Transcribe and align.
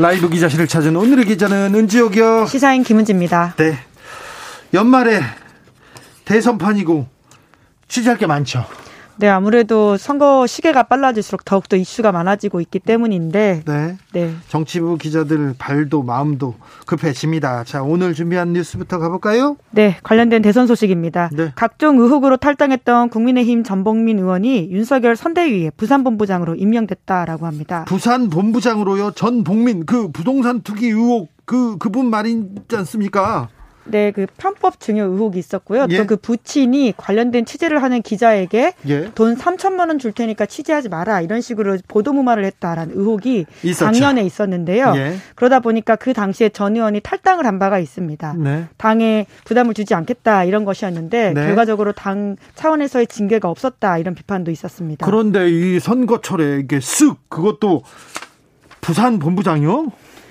라이브 0.00 0.30
기자실을 0.30 0.66
찾은 0.66 0.96
오늘의 0.96 1.26
기자는 1.26 1.74
은지옥이요. 1.74 2.46
시사인 2.46 2.82
김은지입니다. 2.82 3.54
네. 3.58 3.78
연말에 4.72 5.20
대선판이고 6.24 7.06
취재할 7.86 8.16
게 8.16 8.26
많죠. 8.26 8.64
네, 9.20 9.28
아무래도 9.28 9.98
선거 9.98 10.46
시계가 10.46 10.84
빨라질수록 10.84 11.44
더욱더 11.44 11.76
이슈가 11.76 12.10
많아지고 12.10 12.62
있기 12.62 12.78
때문인데. 12.78 13.64
네. 13.66 13.98
네. 14.14 14.34
정치부 14.48 14.96
기자들 14.96 15.54
발도 15.58 16.02
마음도 16.02 16.54
급해집니다. 16.86 17.64
자, 17.64 17.82
오늘 17.82 18.14
준비한 18.14 18.54
뉴스부터 18.54 18.98
가볼까요? 18.98 19.58
네, 19.72 19.98
관련된 20.02 20.40
대선 20.40 20.66
소식입니다. 20.66 21.28
네. 21.34 21.52
각종 21.54 21.98
의혹으로 21.98 22.38
탈당했던 22.38 23.10
국민의힘 23.10 23.62
전봉민 23.62 24.20
의원이 24.20 24.70
윤석열 24.70 25.16
선대위에 25.16 25.72
부산본부장으로 25.76 26.54
임명됐다라고 26.54 27.44
합니다. 27.44 27.84
부산본부장으로요? 27.88 29.10
전봉민 29.10 29.84
그 29.84 30.08
부동산 30.08 30.62
투기 30.62 30.86
의혹 30.86 31.28
그 31.44 31.76
그분 31.76 32.06
말이지 32.06 32.74
않습니까? 32.74 33.50
네, 33.90 34.10
그 34.12 34.26
편법 34.36 34.80
증여 34.80 35.04
의혹이 35.04 35.38
있었고요. 35.38 35.86
예? 35.90 35.96
또그 35.98 36.16
부친이 36.16 36.94
관련된 36.96 37.44
취재를 37.44 37.82
하는 37.82 38.02
기자에게 38.02 38.72
예? 38.88 39.10
돈 39.14 39.36
3천만 39.36 39.88
원 39.88 39.98
줄 39.98 40.12
테니까 40.12 40.46
취재하지 40.46 40.88
마라 40.88 41.20
이런 41.20 41.40
식으로 41.40 41.76
보도 41.88 42.12
무마를 42.12 42.44
했다라는 42.44 42.96
의혹이 42.96 43.46
있었죠. 43.62 43.92
작년에 43.92 44.22
있었는데요. 44.22 44.92
예? 44.96 45.16
그러다 45.34 45.60
보니까 45.60 45.96
그 45.96 46.12
당시에 46.12 46.48
전 46.48 46.76
의원이 46.76 47.00
탈당을 47.00 47.44
한 47.46 47.58
바가 47.58 47.78
있습니다. 47.78 48.34
네. 48.38 48.64
당에 48.76 49.26
부담을 49.44 49.74
주지 49.74 49.94
않겠다 49.94 50.44
이런 50.44 50.64
것이었는데 50.64 51.32
네. 51.34 51.46
결과적으로 51.46 51.92
당 51.92 52.36
차원에서의 52.54 53.08
징계가 53.08 53.48
없었다 53.48 53.98
이런 53.98 54.14
비판도 54.14 54.50
있었습니다. 54.50 55.04
그런데 55.04 55.50
이 55.50 55.78
선거철에 55.80 56.60
이게 56.60 56.78
쓱 56.78 57.16
그것도 57.28 57.82
부산 58.80 59.18
본부장이요? 59.18 59.86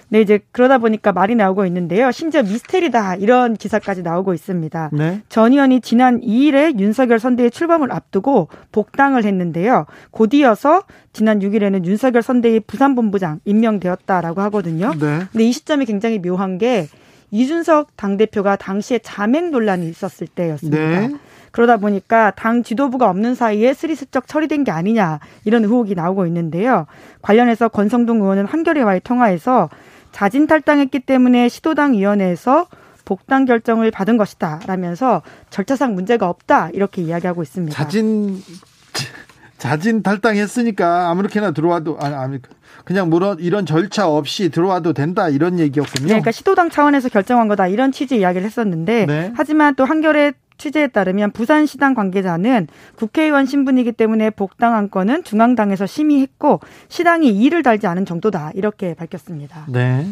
네, 0.10 0.22
이제 0.22 0.40
그러다 0.52 0.80
보니까 0.80 1.12
말이 1.12 1.36
나오고 1.36 1.66
있는데요. 1.68 2.12
심지어 2.12 2.42
미스테리다 2.42 3.16
이런 3.16 3.56
기사까지 3.56 4.02
나오고 4.02 4.34
있습니다. 4.34 4.90
네. 4.94 5.22
전 5.30 5.54
의원이 5.54 5.82
지난 5.82 6.20
2일에 6.22 6.80
윤석열 6.80 7.20
선대의 7.20 7.52
출범을 7.52 7.92
앞두고 7.92 8.50
복당을 8.72 9.24
했는데요. 9.24 9.86
곧이어서 10.12 10.84
지난 11.14 11.40
6일에는 11.40 11.86
윤석열 11.86 12.22
선대의 12.22 12.62
부산본부장 12.62 13.40
임명되었다라고 13.46 14.42
하거든요. 14.42 14.92
네. 14.94 15.20
근데 15.32 15.44
이 15.44 15.52
시점이 15.52 15.86
굉장히 15.86 16.20
묘한 16.20 16.58
게 16.58 16.88
이준석 17.32 17.96
당대표가 17.96 18.56
당시에 18.56 19.00
자맹 19.00 19.52
논란이 19.52 19.88
있었을 19.88 20.28
때였습니다. 20.28 20.78
네. 20.78 21.12
그러다 21.52 21.78
보니까 21.78 22.32
당 22.32 22.64
지도부가 22.64 23.10
없는 23.10 23.36
사이에 23.36 23.74
스리슬쩍 23.74 24.28
처리된 24.28 24.64
게 24.64 24.72
아니냐 24.72 25.20
이런 25.46 25.64
의혹이 25.64 25.96
나오고 25.96 26.26
있는데요. 26.28 26.86
관련해서 27.22 27.70
권성동 27.70 28.22
의원은 28.22 28.46
한겨레와의 28.46 29.02
통화에서 29.04 29.70
자진 30.12 30.48
탈당했기 30.48 31.00
때문에 31.02 31.50
시도당 31.50 31.94
위원회에서 31.94 32.68
복당 33.06 33.46
결정을 33.46 33.90
받은 33.92 34.18
것이다 34.18 34.62
라면서 34.68 35.24
절차상 35.50 35.96
문제가 35.96 36.30
없다 36.30 36.70
이렇게 36.74 37.02
이야기하고 37.02 37.42
있습니다. 37.42 37.76
자진 37.76 38.42
자진 39.58 40.04
탈당했으니까 40.04 41.10
아무렇게나 41.10 41.52
들어와도 41.52 41.98
아니 42.00 42.40
그냥 42.86 43.10
물론 43.10 43.38
이런 43.40 43.66
절차 43.66 44.08
없이 44.08 44.50
들어와도 44.50 44.94
된다 44.94 45.28
이런 45.28 45.60
얘기였군요. 45.60 46.04
네, 46.04 46.08
그러니까 46.08 46.32
시도당 46.32 46.70
차원에서 46.70 47.10
결정한 47.10 47.48
거다 47.48 47.68
이런 47.68 47.92
취지 47.92 48.18
이야기를 48.18 48.46
했었는데 48.46 49.06
네. 49.06 49.34
하지만 49.36 49.76
또 49.76 49.86
한겨레 49.86 50.34
취재에 50.60 50.88
따르면 50.88 51.32
부산시당 51.32 51.96
관계자는 51.96 52.68
국회의원 52.96 53.48
신분이기 53.48 53.94
때문에 53.94 54.30
복당한 54.30 54.92
건은 54.92 55.24
중앙당에서 55.24 55.88
심의했고 55.88 56.60
시당이 56.90 57.30
이를 57.30 57.64
달지 57.64 57.88
않은 57.88 58.06
정도다 58.06 58.52
이렇게 58.54 58.94
밝혔습니다. 58.94 59.66
네. 59.70 60.06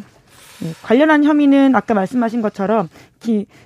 네, 0.59 0.73
관련한 0.81 1.23
혐의는 1.23 1.75
아까 1.75 1.93
말씀하신 1.93 2.41
것처럼 2.41 2.89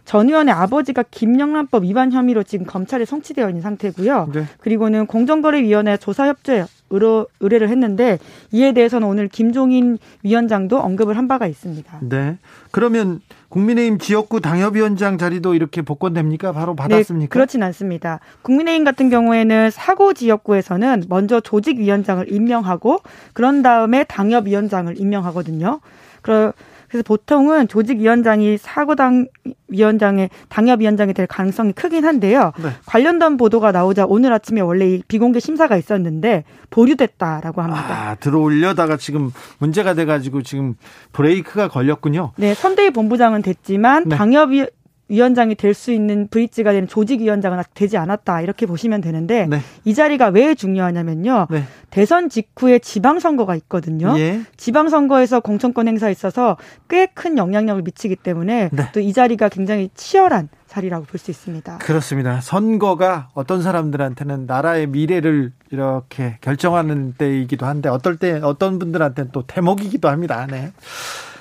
전 0.04 0.28
의원의 0.28 0.54
아버지가 0.54 1.04
김영란법 1.10 1.84
위반 1.86 2.12
혐의로 2.12 2.44
지금 2.44 2.66
검찰에 2.66 3.06
송치되어 3.06 3.48
있는 3.48 3.62
상태고요. 3.62 4.30
네. 4.34 4.44
그리고는 4.60 5.06
공정거래위원회 5.06 5.96
조사 5.96 6.28
협조에 6.28 6.66
의뢰, 6.92 7.26
의뢰를 7.40 7.70
했는데 7.70 8.20
이에 8.52 8.74
대해서는 8.74 9.08
오늘 9.08 9.28
김종인 9.28 9.98
위원장도 10.24 10.80
언급을 10.80 11.18
한 11.18 11.28
바가 11.28 11.48
있습니다. 11.48 12.00
네. 12.02 12.38
그러면 12.72 13.22
국민의힘 13.50 13.98
지역구 13.98 14.40
당협위원장 14.40 15.18
자리도 15.18 15.56
이렇게 15.56 15.82
복권됩니까? 15.82 16.54
바로 16.54 16.74
네, 16.74 16.76
받았습니까? 16.78 17.26
네, 17.26 17.28
그렇진 17.28 17.64
않습니다. 17.64 18.20
국민의힘 18.44 18.86
같은 18.86 19.10
경우에는 19.10 19.72
사고 19.72 20.14
지역구에서는 20.14 21.06
먼저 21.10 21.42
조직위원장을 21.42 22.32
임명하고 22.32 23.00
그런 23.34 23.62
다음에 23.62 24.04
당협위원장을 24.06 25.00
임명하거든요. 25.00 25.82
그러 26.22 26.54
그래서 26.92 27.04
보통은 27.04 27.70
조직위원장이 27.70 28.58
사고당 28.58 29.28
위원장의 29.70 30.30
당협위원장이 30.50 31.14
될 31.14 31.26
가능성이 31.26 31.72
크긴 31.72 32.04
한데요. 32.04 32.52
네. 32.62 32.70
관련된 32.86 33.38
보도가 33.38 33.72
나오자 33.72 34.06
오늘 34.06 34.34
아침에 34.34 34.60
원래 34.60 34.96
이 34.96 35.04
비공개 35.08 35.40
심사가 35.40 35.78
있었는데 35.78 36.44
보류됐다라고 36.70 37.62
합니다. 37.62 38.10
아, 38.10 38.16
들어올려다가 38.16 38.98
지금 38.98 39.32
문제가 39.58 39.94
돼가지고 39.94 40.42
지금 40.42 40.76
브레이크가 41.14 41.70
걸렸군요. 41.70 42.34
네, 42.36 42.54
선대위 42.54 42.90
본부장은 42.90 43.42
됐지만 43.42 44.10
네. 44.10 44.18
당협위 44.18 44.66
위원장이 45.12 45.56
될 45.56 45.74
수 45.74 45.92
있는 45.92 46.28
브릿지가 46.28 46.72
되는 46.72 46.88
조직위원장은 46.88 47.60
아직 47.60 47.74
되지 47.74 47.98
않았다 47.98 48.42
이렇게 48.42 48.66
보시면 48.66 49.02
되는데 49.02 49.46
네. 49.48 49.60
이 49.84 49.94
자리가 49.94 50.28
왜 50.28 50.56
중요하냐면요 50.56 51.48
네. 51.50 51.64
대선 51.90 52.30
직후에 52.30 52.80
지방선거가 52.80 53.56
있거든요 53.56 54.18
예. 54.18 54.42
지방선거에서 54.58 55.42
공천권 55.42 55.88
행사에 55.88 56.12
있어서 56.12 56.58
꽤 56.90 57.08
큰 57.14 57.38
영향력을 57.38 57.82
미치기 57.84 58.16
때문에 58.16 58.70
네. 58.72 58.92
또이 58.94 59.12
자리가 59.14 59.50
굉장히 59.50 59.90
치열한 59.96 60.48
자리라고 60.68 61.04
볼 61.06 61.20
수 61.20 61.30
있습니다. 61.30 61.80
그렇습니다. 61.80 62.40
선거가 62.40 63.28
어떤 63.34 63.62
사람들한테는 63.62 64.46
나라의 64.46 64.88
미래를 64.88 65.52
이렇게 65.72 66.38
결정하는 66.40 67.14
때이기도 67.18 67.66
한데 67.66 67.90
어떨 67.90 68.16
때 68.16 68.40
어떤 68.42 68.80
분들한테는 68.80 69.32
또 69.34 69.44
대목이기도 69.46 70.08
합니다. 70.08 70.48
네. 70.50 70.72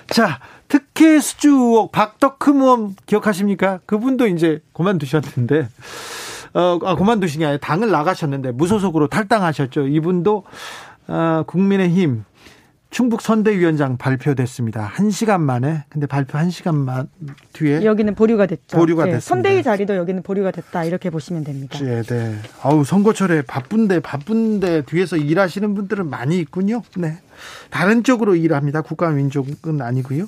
자, 0.09 0.41
특혜 0.71 1.19
수주 1.21 1.51
의혹 1.51 1.93
박덕흠 1.93 2.63
의원 2.63 2.95
기억하십니까? 3.05 3.81
그분도 3.87 4.29
이제 4.29 4.63
그만두셨는데 4.73 5.69
어, 6.55 6.79
아, 6.85 6.95
그만두신 6.95 7.41
게 7.41 7.47
아니라 7.47 7.59
당을 7.59 7.91
나가셨는데 7.91 8.53
무소속으로 8.53 9.09
탈당하셨죠. 9.09 9.89
이분도 9.89 10.45
어, 11.09 11.43
국민의힘 11.47 12.25
충북 12.91 13.23
선대위원장 13.23 13.97
발표됐습니다. 13.99 14.83
한 14.83 15.11
시간 15.11 15.43
만에. 15.43 15.85
근데 15.89 16.07
발표 16.07 16.39
한 16.39 16.51
시간 16.51 16.75
만 16.77 17.09
뒤에 17.53 17.85
여기는 17.85 18.17
보류가 18.17 18.47
됐죠. 18.47 18.77
보류가 18.77 19.05
네, 19.05 19.13
됐습니다. 19.13 19.29
선대위 19.29 19.63
자리도 19.63 19.95
여기는 19.95 20.23
보류가 20.25 20.51
됐다 20.51 20.85
이렇게 20.85 21.09
보시면 21.09 21.45
됩니다. 21.45 21.79
네, 21.79 22.03
네. 22.03 22.37
아우 22.63 22.85
선거철에 22.85 23.43
바쁜데 23.43 24.01
바쁜데 24.01 24.83
뒤에서 24.83 25.17
일하시는 25.17 25.73
분들은 25.75 26.11
많이 26.11 26.39
있군요. 26.41 26.83
네. 26.97 27.19
다른 27.71 28.03
쪽으로 28.03 28.35
일합니다. 28.35 28.83
국가 28.83 29.09
민족은 29.11 29.81
아니고요. 29.81 30.27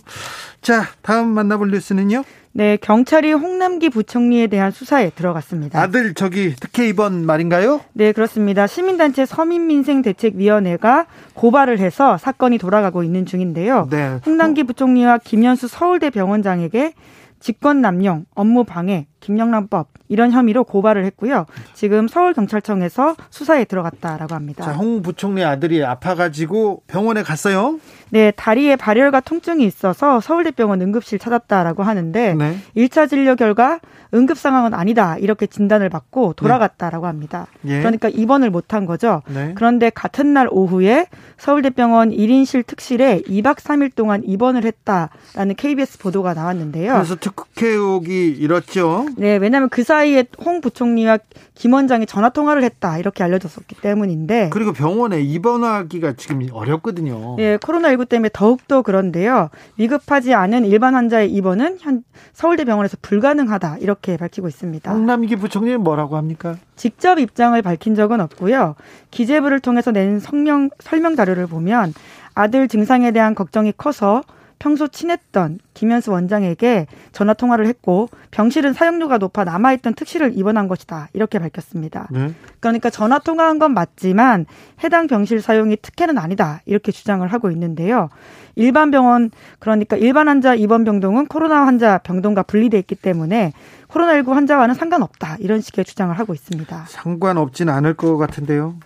자, 0.62 0.84
다음 1.02 1.28
만나볼 1.28 1.72
뉴스는요. 1.72 2.22
네, 2.54 2.76
경찰이 2.76 3.32
홍남기 3.32 3.88
부총리에 3.88 4.46
대한 4.46 4.70
수사에 4.70 5.10
들어갔습니다. 5.10 5.81
아들 5.81 6.12
저기 6.14 6.54
특혜 6.54 6.87
입원 6.88 7.25
말인가요? 7.25 7.81
네, 7.94 8.12
그렇습니다. 8.12 8.66
시민단체 8.66 9.25
서민민생대책위원회가 9.25 11.06
고발을 11.34 11.78
해서 11.78 12.19
사건이 12.19 12.58
돌아가고 12.58 13.02
있는 13.02 13.25
중인데요. 13.25 13.88
네. 13.90 14.19
홍남기 14.26 14.64
부총리와 14.64 15.19
김현수 15.19 15.69
서울대 15.69 16.10
병원장에게 16.10 16.93
직권 17.40 17.81
남용, 17.81 18.26
업무 18.34 18.64
방해, 18.64 19.06
김영란법 19.22 19.88
이런 20.08 20.30
혐의로 20.32 20.64
고발을 20.64 21.06
했고요. 21.06 21.46
지금 21.72 22.06
서울경찰청에서 22.08 23.16
수사에 23.30 23.64
들어갔다라고 23.64 24.34
합니다. 24.34 24.64
자, 24.64 24.72
홍 24.72 25.00
부총리 25.00 25.42
아들이 25.42 25.82
아파가지고 25.82 26.82
병원에 26.86 27.22
갔어요? 27.22 27.78
네, 28.10 28.30
다리에 28.32 28.76
발열과 28.76 29.20
통증이 29.20 29.64
있어서 29.64 30.20
서울대병원 30.20 30.82
응급실 30.82 31.19
찾았다라고 31.19 31.82
하는데 31.82 32.34
네. 32.34 32.58
1차 32.76 33.08
진료 33.08 33.36
결과 33.36 33.80
응급 34.12 34.36
상황은 34.36 34.74
아니다 34.74 35.16
이렇게 35.16 35.46
진단을 35.46 35.88
받고 35.88 36.34
돌아갔다라고 36.34 37.06
합니다. 37.06 37.46
예. 37.66 37.78
그러니까 37.78 38.10
입원을 38.10 38.50
못한 38.50 38.84
거죠. 38.84 39.22
네. 39.28 39.52
그런데 39.54 39.88
같은 39.88 40.34
날 40.34 40.48
오후에 40.50 41.06
서울대병원 41.38 42.10
1인실 42.10 42.66
특실에 42.66 43.22
2박 43.22 43.56
3일 43.56 43.94
동안 43.94 44.22
입원을 44.25 44.64
했다라는 44.66 45.54
KBS 45.56 45.98
보도가 45.98 46.34
나왔는데요. 46.34 46.92
그래서 46.92 47.16
특혜혹이 47.16 48.28
일었죠. 48.38 49.06
네, 49.17 49.37
왜냐하면 49.37 49.69
그 49.69 49.82
사이에 49.82 50.25
홍 50.44 50.61
부총리와 50.61 51.19
김 51.55 51.73
원장이 51.73 52.06
전화 52.06 52.29
통화를 52.31 52.62
했다 52.64 52.99
이렇게 52.99 53.23
알려졌었기 53.23 53.76
때문인데. 53.81 54.50
그리고 54.53 54.73
병원에 54.73 55.20
입원하기가 55.20 56.14
지금 56.14 56.47
어렵거든요. 56.53 57.37
네, 57.37 57.56
코로나19 57.59 58.09
때문에 58.09 58.31
더욱더 58.32 58.82
그런데요. 58.82 59.50
위급하지 59.76 60.35
않은 60.35 60.64
일반 60.64 60.94
환자의 60.94 61.31
입원은 61.31 61.79
현 61.81 62.03
서울대 62.32 62.64
병원에서 62.64 62.97
불가능하다 63.03 63.79
이렇게 63.81 64.17
밝히고 64.17 64.49
있습니다. 64.49 64.91
홍남기 64.91 65.37
부총리는 65.37 65.81
뭐라고 65.81 66.17
합니까? 66.17 66.56
직접 66.76 67.19
입장을 67.19 67.61
밝힌 67.62 67.94
적은 67.94 68.20
없고요. 68.20 68.75
기재부를 69.11 69.61
통해서 69.61 69.93
낸 69.93 70.19
성명 70.19 70.70
설명 70.81 71.17
자료를 71.17 71.47
보면 71.47 71.94
아들 72.35 72.69
증상에 72.69 73.11
대한 73.11 73.35
걱정이 73.35 73.73
커서 73.76 74.23
평소 74.62 74.87
친했던 74.87 75.59
김현수 75.75 76.12
원장에게 76.12 76.87
전화 77.11 77.35
통화를 77.35 77.67
했고 77.67 78.09
병실은 78.31 78.75
사용료가 78.75 79.19
높아 79.19 79.43
남아있던 79.43 79.94
특실을 79.94 80.38
입원한 80.38 80.69
것이다 80.69 81.09
이렇게 81.14 81.41
밝혔습니다. 81.41 82.06
네. 82.12 82.32
그러니까 82.61 82.88
전화 82.88 83.19
통화한 83.19 83.59
건 83.59 83.75
맞지만 83.75 84.47
해당 84.85 85.09
병실 85.09 85.43
사용이 85.43 85.76
특혜는 85.82 86.17
아니다 86.17 86.61
이렇게 86.64 86.93
주장을 86.93 87.26
하고 87.26 87.50
있는데요. 87.50 88.09
일반 88.55 88.93
병원 88.93 89.32
그러니까 89.59 89.97
일반 89.97 90.29
환자 90.29 90.55
입원 90.55 90.85
병동은 90.85 91.26
코로나 91.26 91.67
환자 91.67 91.99
병동과 91.99 92.44
분리돼 92.44 92.79
있기 92.79 92.94
때문에 92.94 93.53
코로나19 93.88 94.29
환자와는 94.29 94.76
상관없다 94.76 95.38
이런 95.41 95.61
식의 95.61 95.85
주장을 95.85 96.17
하고 96.17 96.35
있습니다. 96.35 96.85
상관없진 96.87 97.69
않을 97.69 97.94
것 97.94 98.17
같은데요. 98.17 98.76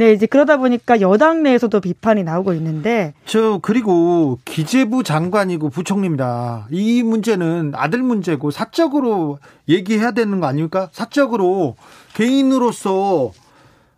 네, 0.00 0.14
이제 0.14 0.24
그러다 0.24 0.56
보니까 0.56 1.02
여당 1.02 1.42
내에서도 1.42 1.78
비판이 1.78 2.24
나오고 2.24 2.54
있는데 2.54 3.12
저 3.26 3.58
그리고 3.60 4.38
기재부 4.46 5.02
장관이고 5.02 5.68
부총리입니다. 5.68 6.68
이 6.70 7.02
문제는 7.02 7.72
아들 7.74 8.02
문제고 8.02 8.50
사적으로 8.50 9.40
얘기해야 9.68 10.12
되는 10.12 10.40
거 10.40 10.46
아닙니까? 10.46 10.88
사적으로 10.92 11.76
개인으로서 12.14 13.32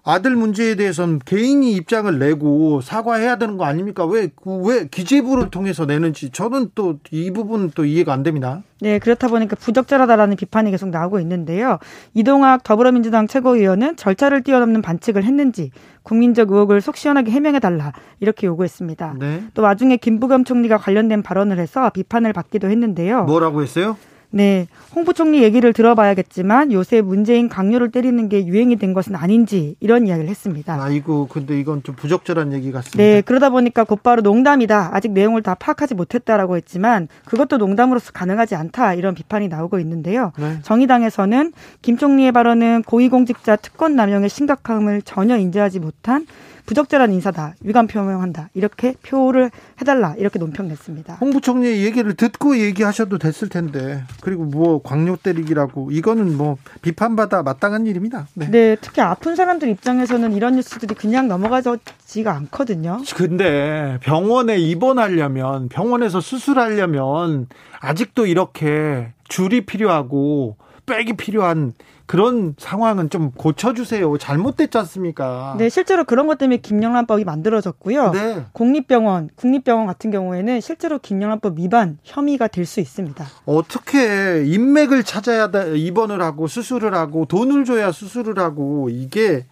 아들 0.05 0.35
문제에 0.35 0.75
대해서는 0.75 1.21
개인이 1.25 1.73
입장을 1.75 2.19
내고 2.19 2.81
사과해야 2.81 3.37
되는 3.37 3.57
거 3.57 3.65
아닙니까? 3.65 4.05
왜, 4.05 4.31
왜 4.45 4.89
기재부를 4.89 5.51
통해서 5.51 5.87
내는지 5.87 6.31
저는 6.31 6.71
또 6.75 6.99
이 7.13 7.31
부분 7.31 7.71
또 7.75 7.85
이해가 7.85 8.13
안 8.13 8.23
됩니다. 8.23 8.63
네, 8.81 8.99
그렇다 8.99 9.29
보니까 9.29 9.55
부적절하다라는 9.55 10.37
비판이 10.37 10.71
계속 10.73 10.89
나오고 10.89 11.21
있는데요. 11.21 11.79
이동학 12.15 12.65
더불어민주당 12.65 13.29
최고위원은 13.29 13.97
절차를 13.97 14.43
뛰어넘는 14.43 14.83
반칙을 14.83 15.23
했는지 15.23 15.71
국민적 16.03 16.51
의혹을 16.51 16.81
속 16.81 16.97
시원하게 16.97 17.31
해명해달라 17.31 17.93
이렇게 18.19 18.49
요구했습니다. 18.49 19.17
네. 19.21 19.45
또 19.55 19.63
와중에 19.63 19.99
김부겸 19.99 20.45
총리가 20.45 20.79
관련된 20.79 21.23
발언을 21.23 21.61
해서 21.61 21.91
비판을 21.91 22.33
받기도 22.33 22.69
했는데요. 22.69 23.25
뭐라고 23.25 23.63
했어요? 23.63 23.97
네, 24.35 24.67
홍 24.95 25.05
부총리 25.05 25.43
얘기를 25.43 25.75
들어봐야겠지만 25.75 26.73
요새 26.73 27.03
문재인 27.03 27.51
강요를 27.51 27.91
때리는 27.91 28.31
게 28.31 28.47
유행이 28.47 28.77
된 28.77 28.95
것은 28.95 29.15
아닌지 29.15 29.77
이런 29.79 30.07
이야기를 30.07 30.29
했습니다. 30.31 30.83
아이고, 30.83 31.29
근데 31.29 31.61
이건 31.61 31.83
좀 31.83 31.95
부적절한 31.95 32.53
얘기 32.55 32.73
같습니다. 32.73 32.97
네, 32.97 33.21
그러다 33.21 33.51
보니까 33.51 33.85
곧바로 33.85 34.23
농담이다. 34.23 34.91
아직 34.95 35.13
내용을 35.13 35.43
다 35.43 35.55
파악하지 35.55 35.95
못했다라고 35.95 36.57
했지만 36.57 37.09
그것도 37.27 37.59
농담으로서 37.59 38.13
가능하지 38.13 38.55
않다 38.55 38.95
이런 38.95 39.15
비판이 39.15 39.49
나오고 39.49 39.79
있는데요. 39.81 40.33
네. 40.39 40.59
정의당에서는 40.63 41.53
김 41.83 41.99
총리의 41.99 42.33
발언은 42.33 42.85
고위공직자 42.85 43.57
특권 43.57 43.97
남용의 43.97 44.31
심각함을 44.31 45.03
전혀 45.03 45.37
인지하지 45.37 45.79
못한 45.79 46.27
부적절한 46.67 47.13
인사다, 47.13 47.55
위감 47.61 47.87
표명한다 47.87 48.51
이렇게 48.55 48.95
표를 49.03 49.51
해달라 49.81 50.15
이렇게 50.17 50.39
논평 50.39 50.69
냈습니다. 50.69 51.15
홍 51.15 51.31
부총리 51.31 51.85
얘기를 51.85 52.15
듣고 52.15 52.59
얘기하셔도 52.59 53.19
됐을 53.19 53.49
텐데 53.49 54.05
그리고 54.21 54.45
뭐 54.45 54.81
광역 54.83 55.23
때리기라고 55.23 55.91
이거는 55.91 56.37
뭐 56.37 56.57
비판받아 56.83 57.43
마땅한 57.43 57.87
일입니다. 57.87 58.27
네. 58.35 58.51
네, 58.51 58.77
특히 58.81 59.03
아픈 59.03 59.35
사람들 59.35 59.69
입장에서는 59.69 60.33
이런 60.33 60.57
뉴스들이 60.57 60.95
그냥 60.95 61.29
넘어가지가 61.29 62.33
않거든요. 62.33 63.01
근데 63.17 63.99
병원에 64.03 64.59
입원하려면 64.59 65.69
병원에서 65.69 66.21
수술하려면 66.21 67.49
아직도 67.81 68.27
이렇게 68.27 69.13
줄이 69.29 69.63
필요하고 69.63 70.57
백이 70.87 71.15
필요한 71.15 71.75
그런 72.07 72.55
상황은 72.59 73.09
좀 73.09 73.31
고쳐주세요. 73.31 74.19
잘못됐지 74.19 74.77
않습니까? 74.79 75.55
네, 75.59 75.69
실제로 75.69 76.05
그런 76.05 76.27
것 76.27 76.39
때문에 76.39 76.59
김영란법이 76.59 77.25
만들어졌고요. 77.25 78.11
네. 78.11 78.45
공립병원, 78.53 79.31
국립병원 79.37 79.87
같은 79.87 80.11
경우에는 80.11 80.61
실제로 80.61 80.99
김영란법 80.99 81.59
위반 81.59 81.99
혐의가 82.03 82.49
될 82.49 82.67
수 82.67 82.81
있습니다. 82.81 83.25
어떻게 83.45 84.45
인맥을 84.45 85.05
찾아야 85.05 85.51
입원을 85.75 86.23
하고 86.23 86.47
수술을 86.47 86.95
하고 86.95 87.27
돈을 87.27 87.65
줘야 87.65 87.93
수술을 87.93 88.39
하고 88.39 88.89
이게 88.91 89.45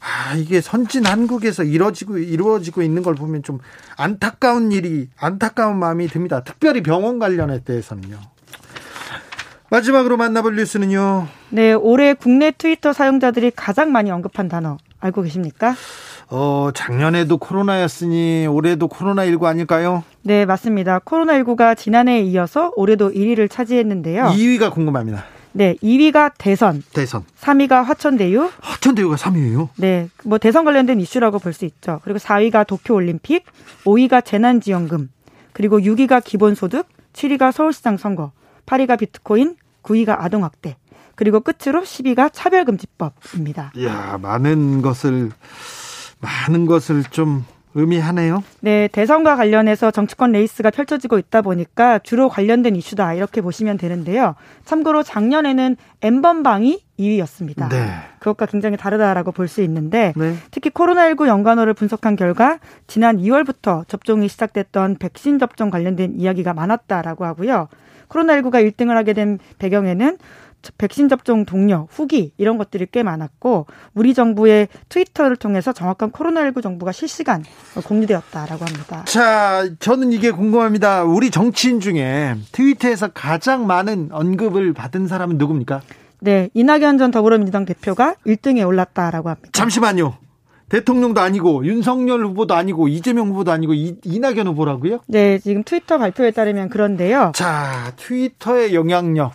아, 0.00 0.34
이게 0.34 0.60
선진 0.60 1.06
한국에서 1.06 1.62
이루어지고, 1.64 2.18
이루어지고 2.18 2.82
있는 2.82 3.02
걸 3.02 3.14
보면 3.14 3.42
좀 3.42 3.58
안타까운 3.96 4.70
일이, 4.70 5.08
안타까운 5.16 5.78
마음이 5.78 6.08
듭니다. 6.08 6.44
특별히 6.44 6.82
병원 6.82 7.18
관련에 7.18 7.60
대해서는요. 7.64 8.18
마지막으로 9.78 10.16
만나볼 10.16 10.54
뉴스는요. 10.54 11.26
네, 11.50 11.72
올해 11.72 12.14
국내 12.14 12.52
트위터 12.52 12.92
사용자들이 12.92 13.50
가장 13.56 13.90
많이 13.90 14.08
언급한 14.12 14.46
단어 14.48 14.78
알고 15.00 15.22
계십니까? 15.22 15.74
어, 16.28 16.70
작년에도 16.72 17.38
코로나였으니 17.38 18.46
올해도 18.46 18.86
코로나19 18.88 19.42
아닐까요? 19.46 20.04
네, 20.22 20.44
맞습니다. 20.44 21.00
코로나19가 21.00 21.76
지난해에 21.76 22.20
이어서 22.22 22.72
올해도 22.76 23.10
1위를 23.10 23.50
차지했는데요. 23.50 24.26
2위가 24.26 24.70
궁금합니다. 24.72 25.24
네, 25.50 25.74
2위가 25.82 26.30
대선. 26.38 26.84
대선. 26.92 27.24
3위가 27.40 27.82
화천대유. 27.82 28.48
화천대유가 28.60 29.16
3위예요? 29.16 29.70
네, 29.76 30.08
뭐 30.24 30.38
대선 30.38 30.64
관련된 30.64 31.00
이슈라고 31.00 31.40
볼 31.40 31.52
수 31.52 31.64
있죠. 31.64 32.00
그리고 32.04 32.20
4위가 32.20 32.64
도쿄올림픽, 32.64 33.44
5위가 33.84 34.24
재난지원금, 34.24 35.10
그리고 35.52 35.80
6위가 35.80 36.22
기본소득, 36.22 36.86
7위가 37.12 37.50
서울시장 37.50 37.96
선거, 37.96 38.30
8위가 38.66 38.98
비트코인, 39.00 39.56
9위가 39.84 40.16
아동학대, 40.18 40.76
그리고 41.14 41.40
끝으로 41.40 41.82
10위가 41.82 42.30
차별금지법입니다. 42.32 43.72
이야, 43.76 44.18
많은 44.20 44.82
것을, 44.82 45.30
많은 46.20 46.66
것을 46.66 47.04
좀 47.04 47.44
의미하네요. 47.76 48.42
네, 48.60 48.88
대선과 48.88 49.34
관련해서 49.34 49.90
정치권 49.90 50.30
레이스가 50.32 50.70
펼쳐지고 50.70 51.18
있다 51.18 51.42
보니까 51.42 51.98
주로 51.98 52.28
관련된 52.28 52.76
이슈다 52.76 53.14
이렇게 53.14 53.40
보시면 53.40 53.78
되는데요. 53.78 54.36
참고로 54.64 55.02
작년에는 55.02 55.76
N번방이 56.00 56.80
2위였습니다. 57.00 57.68
네. 57.68 57.90
그것과 58.20 58.46
굉장히 58.46 58.76
다르다라고 58.76 59.32
볼 59.32 59.48
수 59.48 59.60
있는데 59.62 60.12
네. 60.16 60.36
특히 60.52 60.70
코로나19 60.70 61.26
연관어를 61.26 61.74
분석한 61.74 62.14
결과 62.14 62.60
지난 62.86 63.18
2월부터 63.18 63.86
접종이 63.88 64.28
시작됐던 64.28 64.96
백신 64.98 65.40
접종 65.40 65.70
관련된 65.70 66.14
이야기가 66.20 66.54
많았다라고 66.54 67.24
하고요. 67.24 67.68
코로나19가 68.14 68.70
1등을 68.70 68.94
하게 68.94 69.12
된 69.12 69.38
배경에는 69.58 70.18
백신 70.78 71.08
접종 71.08 71.44
동료, 71.44 71.88
후기 71.90 72.32
이런 72.38 72.56
것들이 72.56 72.86
꽤 72.90 73.02
많았고 73.02 73.66
우리 73.92 74.14
정부의 74.14 74.68
트위터를 74.88 75.36
통해서 75.36 75.72
정확한 75.72 76.10
코로나19 76.10 76.62
정보가 76.62 76.92
실시간 76.92 77.44
공유되었다라고 77.84 78.64
합니다. 78.64 79.04
자, 79.06 79.68
저는 79.78 80.12
이게 80.12 80.30
궁금합니다. 80.30 81.04
우리 81.04 81.30
정치인 81.30 81.80
중에 81.80 82.36
트위터에서 82.52 83.08
가장 83.08 83.66
많은 83.66 84.08
언급을 84.12 84.72
받은 84.72 85.06
사람은 85.06 85.36
누굽니까? 85.36 85.82
네, 86.20 86.48
이낙연 86.54 86.96
전 86.96 87.10
더불어민주당 87.10 87.66
대표가 87.66 88.14
1등에 88.26 88.66
올랐다라고 88.66 89.28
합니다. 89.28 89.50
잠시만요. 89.52 90.16
대통령도 90.74 91.20
아니고 91.20 91.64
윤석열 91.66 92.24
후보도 92.26 92.54
아니고 92.54 92.88
이재명 92.88 93.28
후보도 93.28 93.52
아니고 93.52 93.74
이, 93.74 93.96
이낙연 94.02 94.48
후보라고요? 94.48 94.98
네, 95.06 95.38
지금 95.38 95.62
트위터 95.62 95.98
발표에 95.98 96.32
따르면 96.32 96.68
그런데요. 96.68 97.30
자, 97.34 97.92
트위터의 97.96 98.74
영향력. 98.74 99.34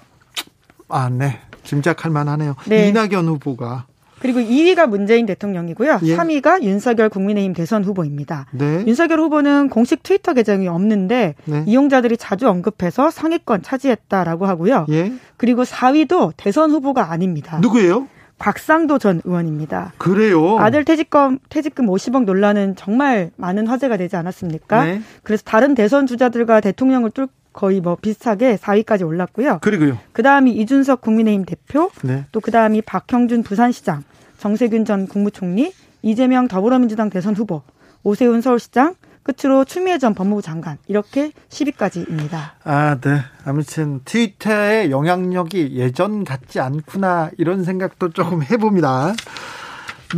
아, 0.89 1.09
네. 1.09 1.39
짐작할 1.63 2.11
만하네요. 2.11 2.55
네. 2.67 2.89
이낙연 2.89 3.27
후보가 3.27 3.85
그리고 4.19 4.41
2위가 4.41 4.87
문재인 4.87 5.25
대통령이고요. 5.25 5.99
예. 6.03 6.17
3위가 6.17 6.61
윤석열 6.63 7.07
국민의힘 7.07 7.53
대선 7.53 7.85
후보입니다. 7.85 8.47
네. 8.51 8.83
윤석열 8.85 9.21
후보는 9.21 9.69
공식 9.69 10.03
트위터 10.03 10.33
계정이 10.33 10.67
없는데 10.67 11.35
네. 11.45 11.63
이용자들이 11.65 12.17
자주 12.17 12.49
언급해서 12.49 13.11
상위권 13.11 13.61
차지했다라고 13.61 14.45
하고요. 14.45 14.87
예. 14.89 15.13
그리고 15.37 15.63
4위도 15.63 16.33
대선 16.35 16.71
후보가 16.71 17.13
아닙니다. 17.13 17.59
누구예요? 17.61 18.07
곽상도 18.39 18.97
전 18.97 19.21
의원입니다. 19.23 19.93
그래요? 19.97 20.57
아들 20.59 20.83
퇴직금, 20.85 21.37
퇴직금 21.49 21.85
50억 21.87 22.23
논란은 22.23 22.75
정말 22.75 23.31
많은 23.35 23.67
화제가 23.67 23.97
되지 23.97 24.15
않았습니까? 24.15 24.85
네. 24.85 25.01
그래서 25.23 25.43
다른 25.45 25.75
대선 25.75 26.07
주자들과 26.07 26.61
대통령을 26.61 27.11
뚫고 27.11 27.31
거의 27.51 27.81
뭐 27.81 27.95
비슷하게 27.95 28.55
4위까지 28.57 29.05
올랐고요. 29.05 29.59
그리고요. 29.61 29.97
그 30.13 30.21
다음이 30.23 30.51
이준석 30.53 31.01
국민의힘 31.01 31.45
대표, 31.45 31.89
네. 32.03 32.25
또 32.31 32.39
그 32.39 32.51
다음이 32.51 32.81
박형준 32.83 33.43
부산시장, 33.43 34.03
정세균 34.37 34.85
전 34.85 35.07
국무총리, 35.07 35.73
이재명 36.01 36.47
더불어민주당 36.47 37.09
대선 37.09 37.35
후보, 37.35 37.63
오세훈 38.03 38.41
서울시장, 38.41 38.93
끝으로 39.29 39.65
추미애 39.65 39.97
전 39.97 40.13
법무부 40.15 40.41
장관 40.41 40.77
이렇게 40.87 41.31
10위까지입니다. 41.49 42.51
아, 42.63 42.97
네. 42.99 43.21
아무튼 43.45 44.01
트위터의 44.05 44.89
영향력이 44.91 45.73
예전 45.75 46.23
같지 46.23 46.59
않구나 46.59 47.29
이런 47.37 47.63
생각도 47.63 48.09
조금 48.09 48.41
해봅니다. 48.41 49.13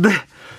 네. 0.00 0.08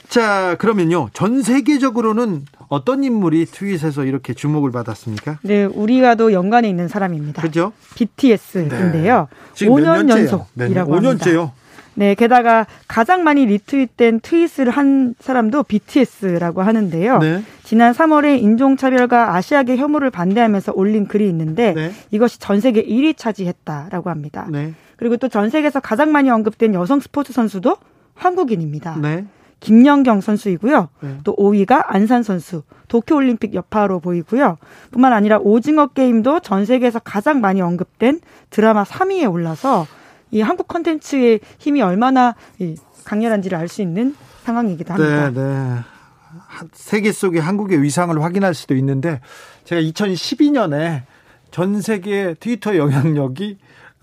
자, 0.07 0.55
그러면요. 0.59 1.09
전 1.13 1.41
세계적으로는 1.41 2.45
어떤 2.67 3.03
인물이 3.03 3.45
트윗에서 3.45 4.03
이렇게 4.03 4.33
주목을 4.33 4.71
받았습니까? 4.71 5.39
네, 5.41 5.65
우리가도 5.65 6.33
연관에 6.33 6.69
있는 6.69 6.87
사람입니다. 6.87 7.41
그죠? 7.41 7.73
BTS인데요. 7.95 9.27
네. 9.55 9.65
5년 9.65 10.09
연속이라고 10.09 10.45
네, 10.55 10.73
5년째요. 10.75 11.39
합니다. 11.39 11.53
네, 11.95 12.15
게다가 12.15 12.65
가장 12.87 13.23
많이 13.23 13.45
리트윗된 13.45 14.21
트윗을 14.21 14.69
한 14.69 15.15
사람도 15.19 15.63
BTS라고 15.63 16.61
하는데요. 16.61 17.19
네. 17.19 17.43
지난 17.63 17.93
3월에 17.93 18.41
인종차별과 18.41 19.35
아시아계 19.35 19.77
혐오를 19.77 20.09
반대하면서 20.09 20.73
올린 20.75 21.07
글이 21.07 21.27
있는데 21.29 21.73
네. 21.73 21.91
이것이 22.11 22.39
전 22.39 22.59
세계 22.59 22.83
1위 22.83 23.15
차지했다라고 23.17 24.09
합니다. 24.09 24.47
네. 24.51 24.73
그리고 24.97 25.17
또 25.17 25.27
전 25.27 25.49
세계에서 25.49 25.79
가장 25.79 26.11
많이 26.11 26.29
언급된 26.29 26.73
여성 26.73 26.99
스포츠 26.99 27.33
선수도 27.33 27.77
한국인입니다. 28.15 28.97
네. 29.01 29.25
김연경 29.59 30.19
선수이고요. 30.21 30.89
네. 30.99 31.17
또 31.23 31.35
5위가 31.37 31.85
안산 31.87 32.21
선수, 32.21 32.63
도쿄올림픽 32.89 33.53
여파로 33.53 34.01
보이고요. 34.01 34.57
뿐만 34.91 35.13
아니라 35.13 35.37
오징어 35.39 35.87
게임도 35.87 36.41
전 36.41 36.65
세계에서 36.65 36.99
가장 36.99 37.39
많이 37.39 37.61
언급된 37.61 38.19
드라마 38.49 38.83
3위에 38.83 39.31
올라서 39.31 39.87
이 40.33 40.41
한국 40.41 40.67
컨텐츠의 40.67 41.39
힘이 41.59 41.81
얼마나 41.83 42.35
강렬한지를 43.05 43.57
알 43.57 43.67
수 43.67 43.81
있는 43.81 44.15
상황이기도 44.43 44.93
합니다. 44.93 45.29
네, 45.29 45.41
네. 45.41 45.79
세계 46.73 47.11
속의 47.11 47.39
한국의 47.39 47.81
위상을 47.83 48.19
확인할 48.21 48.53
수도 48.53 48.75
있는데 48.75 49.21
제가 49.63 49.79
2012년에 49.81 51.03
전 51.51 51.81
세계 51.81 52.33
트위터 52.39 52.75
영향력이 52.75 53.57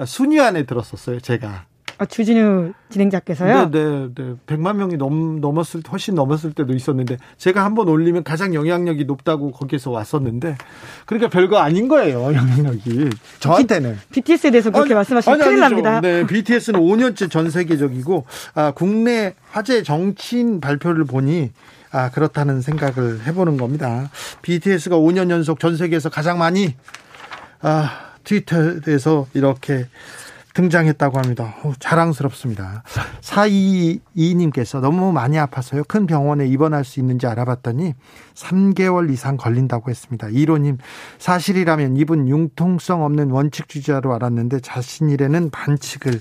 순위 0.06 0.40
안에 0.40 0.64
들었었어요, 0.64 1.20
제가. 1.20 1.66
아, 2.00 2.06
주진우 2.06 2.72
진행자께서요? 2.88 3.70
네, 3.70 3.78
네, 3.78 4.08
네. 4.14 4.34
100만 4.46 4.76
명이 4.76 4.96
넘, 4.96 5.38
넘었을, 5.42 5.82
훨씬 5.92 6.14
넘었을 6.14 6.54
때도 6.54 6.72
있었는데, 6.72 7.18
제가 7.36 7.62
한번 7.62 7.88
올리면 7.88 8.24
가장 8.24 8.54
영향력이 8.54 9.04
높다고 9.04 9.50
거기서 9.50 9.90
왔었는데, 9.90 10.56
그러니까 11.04 11.28
별거 11.28 11.58
아닌 11.58 11.88
거예요, 11.88 12.32
영향력이. 12.34 13.10
저한테는. 13.40 13.98
B, 14.12 14.22
BTS에 14.22 14.50
대해서 14.50 14.70
그렇게 14.70 14.94
아니, 14.94 14.94
말씀하시면 14.94 15.34
아니, 15.34 15.44
큰일 15.44 15.62
아니죠. 15.62 15.82
납니다. 15.82 16.00
네, 16.00 16.26
BTS는 16.26 16.80
5년째 16.80 17.30
전 17.30 17.50
세계적이고, 17.50 18.24
아, 18.54 18.70
국내 18.70 19.34
화제 19.50 19.82
정치인 19.82 20.62
발표를 20.62 21.04
보니, 21.04 21.50
아, 21.92 22.10
그렇다는 22.10 22.62
생각을 22.62 23.26
해보는 23.26 23.58
겁니다. 23.58 24.10
BTS가 24.40 24.96
5년 24.96 25.28
연속 25.28 25.60
전 25.60 25.76
세계에서 25.76 26.08
가장 26.08 26.38
많이, 26.38 26.76
아, 27.60 27.90
트위터에서 28.24 29.26
이렇게 29.34 29.86
등장했다고 30.60 31.18
합니다. 31.18 31.56
오, 31.64 31.72
자랑스럽습니다. 31.78 32.82
422님께서 33.22 34.80
너무 34.80 35.12
많이 35.12 35.38
아파서요. 35.38 35.84
큰 35.84 36.06
병원에 36.06 36.46
입원할 36.46 36.84
수 36.84 37.00
있는지 37.00 37.26
알아봤더니 37.26 37.94
3개월 38.34 39.10
이상 39.10 39.36
걸린다고 39.36 39.90
했습니다. 39.90 40.28
1호님, 40.28 40.78
사실이라면 41.18 41.96
이분 41.96 42.28
융통성 42.28 43.04
없는 43.04 43.30
원칙 43.30 43.68
주자로 43.68 44.14
알았는데 44.14 44.60
자신 44.60 45.08
일에는 45.08 45.50
반칙을. 45.50 46.20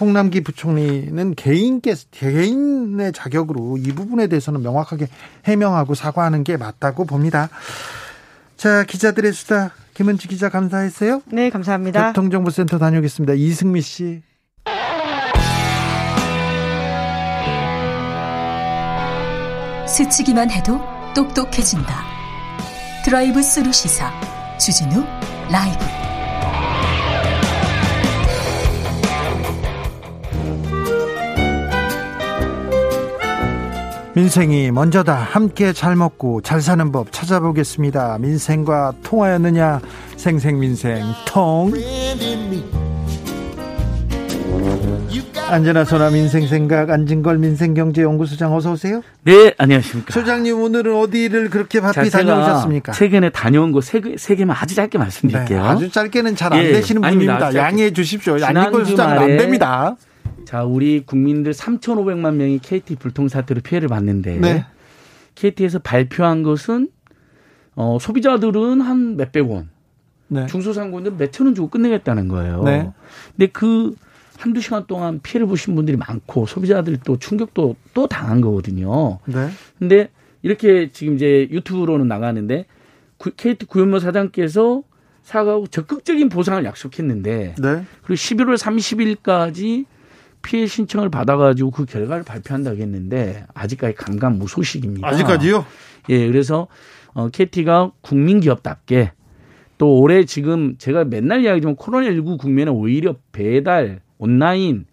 홍남기 0.00 0.42
부총리는 0.42 1.34
개인께, 1.34 1.94
개인의 2.10 3.12
자격으로 3.12 3.76
이 3.78 3.92
부분에 3.92 4.26
대해서는 4.26 4.62
명확하게 4.62 5.08
해명하고 5.44 5.94
사과하는 5.94 6.42
게 6.44 6.56
맞다고 6.56 7.04
봅니다. 7.04 7.48
자, 8.56 8.84
기자들의 8.84 9.32
수다 9.32 9.72
김은지 9.96 10.28
기자 10.28 10.50
감사했어요. 10.50 11.22
네, 11.32 11.48
감사합니다. 11.48 12.08
교통정보센터 12.08 12.78
다녀오겠습니다. 12.78 13.32
이승미 13.32 13.80
씨. 13.80 14.20
스치기만 19.88 20.50
해도 20.50 20.78
똑똑해진다. 21.14 22.04
드라이브 23.06 23.42
스루 23.42 23.72
시사 23.72 24.12
주진우 24.58 25.02
라이브. 25.50 26.05
민생이 34.16 34.70
먼저다. 34.70 35.14
함께 35.14 35.74
잘 35.74 35.94
먹고 35.94 36.40
잘 36.40 36.62
사는 36.62 36.90
법 36.90 37.12
찾아보겠습니다. 37.12 38.16
민생과 38.18 38.94
통하였느냐? 39.02 39.82
생생민생 40.16 41.04
통. 41.26 41.70
안전하 45.48 45.84
소나 45.84 46.08
민생 46.08 46.48
생각 46.48 46.88
안진걸 46.88 47.36
민생경제연구소장 47.36 48.54
어서 48.54 48.72
오세요. 48.72 49.02
네, 49.24 49.52
안녕하십니까. 49.58 50.14
소장님 50.14 50.62
오늘은 50.62 50.96
어디를 50.96 51.50
그렇게 51.50 51.82
바삐 51.82 52.08
다녀오셨습니까? 52.08 52.92
최근에 52.92 53.28
다녀온 53.28 53.70
곳세 53.70 54.00
개만 54.00 54.56
아주 54.58 54.74
짧게 54.74 54.96
말씀드릴게요. 54.96 55.62
네, 55.62 55.68
아주 55.68 55.90
짧게는 55.90 56.36
잘안 56.36 56.64
예, 56.64 56.72
되시는 56.72 57.02
분입니다. 57.02 57.54
양해해 57.54 57.90
주십시오. 57.92 58.42
안진걸 58.42 58.86
소장은 58.86 59.18
안 59.18 59.36
됩니다. 59.36 59.94
자, 60.46 60.62
우리 60.62 61.00
국민들 61.04 61.52
3,500만 61.52 62.36
명이 62.36 62.60
KT 62.60 62.96
불통 62.96 63.26
사태로 63.26 63.62
피해를 63.62 63.88
봤는데 63.88 64.38
네. 64.38 64.64
KT에서 65.34 65.80
발표한 65.80 66.44
것은 66.44 66.88
어, 67.74 67.98
소비자들은 68.00 68.80
한 68.80 69.16
몇백 69.16 69.50
원, 69.50 69.68
네. 70.28 70.46
중소상공인들은 70.46 71.18
몇천 71.18 71.48
원 71.48 71.54
주고 71.54 71.68
끝내겠다는 71.68 72.28
거예요. 72.28 72.62
네. 72.62 72.90
근데 73.32 73.48
그 73.48 73.94
한두 74.38 74.60
시간 74.60 74.86
동안 74.86 75.20
피해를 75.20 75.48
보신 75.48 75.74
분들이 75.74 75.96
많고 75.96 76.46
소비자들이 76.46 76.98
또 77.04 77.18
충격도 77.18 77.74
또 77.92 78.06
당한 78.06 78.40
거거든요. 78.40 79.18
네. 79.26 79.48
근데 79.80 80.10
이렇게 80.42 80.90
지금 80.92 81.16
이제 81.16 81.48
유튜브로는 81.50 82.06
나가는데 82.06 82.66
KT 83.18 83.66
구현모 83.66 83.98
사장께서 83.98 84.82
사과하고 85.24 85.66
적극적인 85.66 86.28
보상을 86.28 86.64
약속했는데 86.64 87.56
네. 87.58 87.84
그리고 88.02 88.14
11월 88.14 88.56
30일까지 88.56 89.86
피해 90.42 90.66
신청을 90.66 91.08
받아가지고 91.10 91.70
그 91.70 91.84
결과를 91.84 92.22
발표한다고 92.22 92.76
했는데 92.78 93.44
아직까지 93.54 93.94
감감 93.94 94.38
무소식입니다. 94.38 95.06
아직까지요? 95.06 95.64
예, 96.08 96.26
그래서 96.26 96.68
어, 97.14 97.28
KT가 97.28 97.92
국민기업답게 98.02 99.12
또 99.78 99.98
올해 99.98 100.24
지금 100.24 100.76
제가 100.78 101.04
맨날 101.04 101.42
이야기하지만 101.42 101.76
코로나19 101.76 102.38
국면에 102.38 102.70
오히려 102.70 103.16
배달, 103.32 104.00
온라인, 104.18 104.86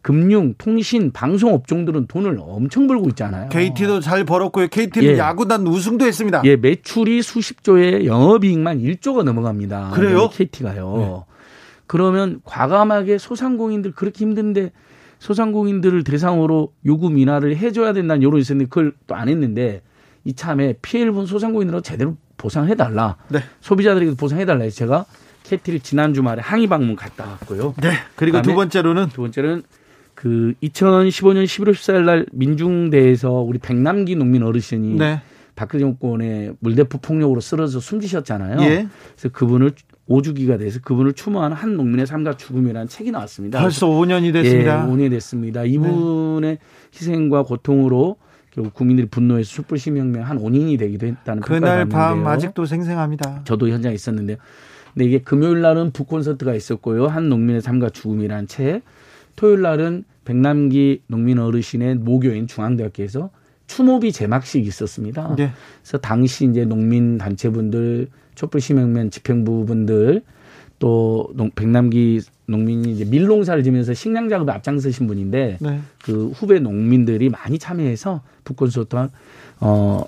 금융, 0.00 0.54
통신, 0.56 1.10
방송 1.12 1.52
업종들은 1.54 2.06
돈을 2.06 2.38
엄청 2.40 2.86
벌고 2.86 3.08
있잖아요. 3.10 3.48
KT도 3.48 4.00
잘 4.00 4.24
벌었고요. 4.24 4.68
KT는 4.68 5.14
예. 5.14 5.18
야구단 5.18 5.66
우승도 5.66 6.06
했습니다. 6.06 6.42
예, 6.44 6.56
매출이 6.56 7.22
수십조에 7.22 8.06
영업이익만 8.06 8.80
1조가 8.80 9.24
넘어갑니다. 9.24 9.90
그래요? 9.90 10.30
KT가요. 10.30 10.96
네. 10.96 11.34
그러면 11.86 12.40
과감하게 12.44 13.18
소상공인들 13.18 13.92
그렇게 13.92 14.24
힘든데 14.24 14.70
소상공인들을 15.18 16.04
대상으로 16.04 16.72
요금 16.86 17.18
인하를 17.18 17.56
해줘야 17.56 17.92
된다는 17.92 18.22
여론이 18.22 18.40
있었는데 18.42 18.68
그걸 18.68 18.92
또 19.06 19.14
안 19.14 19.28
했는데 19.28 19.82
이참에 20.24 20.74
피해를 20.82 21.12
본 21.12 21.26
소상공인들은 21.26 21.82
제대로 21.82 22.16
보상해달라. 22.36 23.16
네. 23.28 23.40
소비자들에게 23.60 24.14
보상해달라 24.14 24.62
해서 24.62 24.76
제가 24.76 25.06
캐티를 25.44 25.80
지난 25.80 26.14
주말에 26.14 26.40
항의 26.42 26.66
방문 26.66 26.94
갔다 26.94 27.26
왔고요. 27.26 27.74
네. 27.80 27.92
그리고 28.14 28.42
두 28.42 28.54
번째로는 28.54 29.08
두 29.08 29.22
번째는 29.22 29.62
그 30.14 30.54
2015년 30.62 31.44
11월 31.44 31.72
14일 31.72 32.04
날 32.04 32.26
민중대에서 32.32 33.30
우리 33.32 33.58
백남기 33.58 34.14
농민 34.16 34.42
어르신이 34.42 34.96
네. 34.98 35.22
박근혜 35.56 35.80
정권의 35.82 36.54
물대포 36.60 36.98
폭력으로 36.98 37.40
쓰러져 37.40 37.80
숨지셨잖아요. 37.80 38.60
예. 38.62 38.88
그래서 39.16 39.28
그분을 39.32 39.72
오주기가 40.08 40.56
돼서 40.56 40.80
그분을 40.82 41.12
추모하는 41.12 41.56
한 41.56 41.76
농민의 41.76 42.06
삶과 42.06 42.36
죽음이라는 42.36 42.88
책이 42.88 43.10
나왔습니다. 43.10 43.60
벌써 43.60 43.86
5년이 43.86 44.32
됐습니다. 44.32 44.82
예, 44.82 44.90
5년이 44.90 45.10
됐습니다. 45.10 45.64
이분의 45.64 46.52
네. 46.52 46.58
희생과 46.94 47.42
고통으로 47.44 48.16
결국 48.50 48.74
국민들이 48.74 49.06
분노해서 49.06 49.52
촛불 49.52 49.78
시민혁명 49.78 50.22
한 50.24 50.38
5년이 50.38 50.78
되기도 50.78 51.06
했다는 51.06 51.42
그날 51.42 51.86
밤 51.88 52.26
아직도 52.26 52.64
생생합니다. 52.64 53.42
저도 53.44 53.68
현장에 53.68 53.94
있었는데요. 53.94 54.38
근데 54.94 55.04
이게 55.04 55.18
금요일 55.18 55.60
날은 55.60 55.92
북콘서트가 55.92 56.54
있었고요. 56.54 57.06
한 57.06 57.28
농민의 57.28 57.60
삶과 57.60 57.90
죽음이라는 57.90 58.48
책. 58.48 58.82
토요일 59.36 59.62
날은 59.62 60.04
백남기 60.24 61.02
농민 61.06 61.38
어르신의 61.38 61.96
모교인 61.96 62.46
중앙대학교에서 62.46 63.30
추모비 63.68 64.10
제막식이 64.10 64.66
있었습니다. 64.66 65.36
네. 65.36 65.52
그래서 65.82 65.98
당시 65.98 66.46
이제 66.46 66.64
농민 66.64 67.18
단체분들, 67.18 68.08
촛불 68.38 68.60
시민혁명 68.60 69.10
집행부분들 69.10 70.22
또 70.78 71.28
백남기 71.56 72.20
농민이 72.46 72.92
이제 72.92 73.04
밀농사를 73.04 73.64
지면서 73.64 73.94
식량 73.94 74.28
작업에 74.28 74.52
앞장서신 74.52 75.08
분인데 75.08 75.58
네. 75.60 75.80
그 76.04 76.28
후배 76.28 76.60
농민들이 76.60 77.30
많이 77.30 77.58
참여해서 77.58 78.22
북콘서트 78.44 79.08
어 79.58 80.04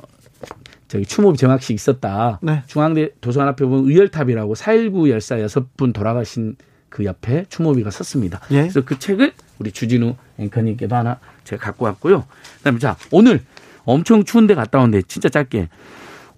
저기 0.87 1.07
추모비 1.07 1.39
정학식 1.39 1.75
있었다. 1.75 2.39
네. 2.41 2.63
중앙대 2.69 3.11
도서관 3.21 3.49
앞에 3.49 3.65
보면 3.65 3.91
의열탑이라고 3.91 4.55
4.19 4.55 5.09
열사 5.09 5.41
여섯 5.41 5.77
분 5.77 5.93
돌아가신 5.93 6.55
그 6.89 7.05
옆에 7.05 7.47
추모비가 7.49 7.91
섰습니다. 7.91 8.41
예. 8.53 8.61
그래서 8.61 8.83
그 8.85 8.97
책을 8.97 9.33
우리 9.59 9.73
주진우 9.73 10.15
앵커님께도 10.39 10.95
하나 10.95 11.19
제가 11.43 11.65
갖고 11.65 11.85
왔고요. 11.87 12.27
그다음에 12.59 12.79
자 12.79 12.97
오늘 13.11 13.43
엄청 13.85 14.23
추운데 14.23 14.55
갔다 14.55 14.79
온데 14.79 15.03
진짜 15.03 15.29
짧게 15.29 15.69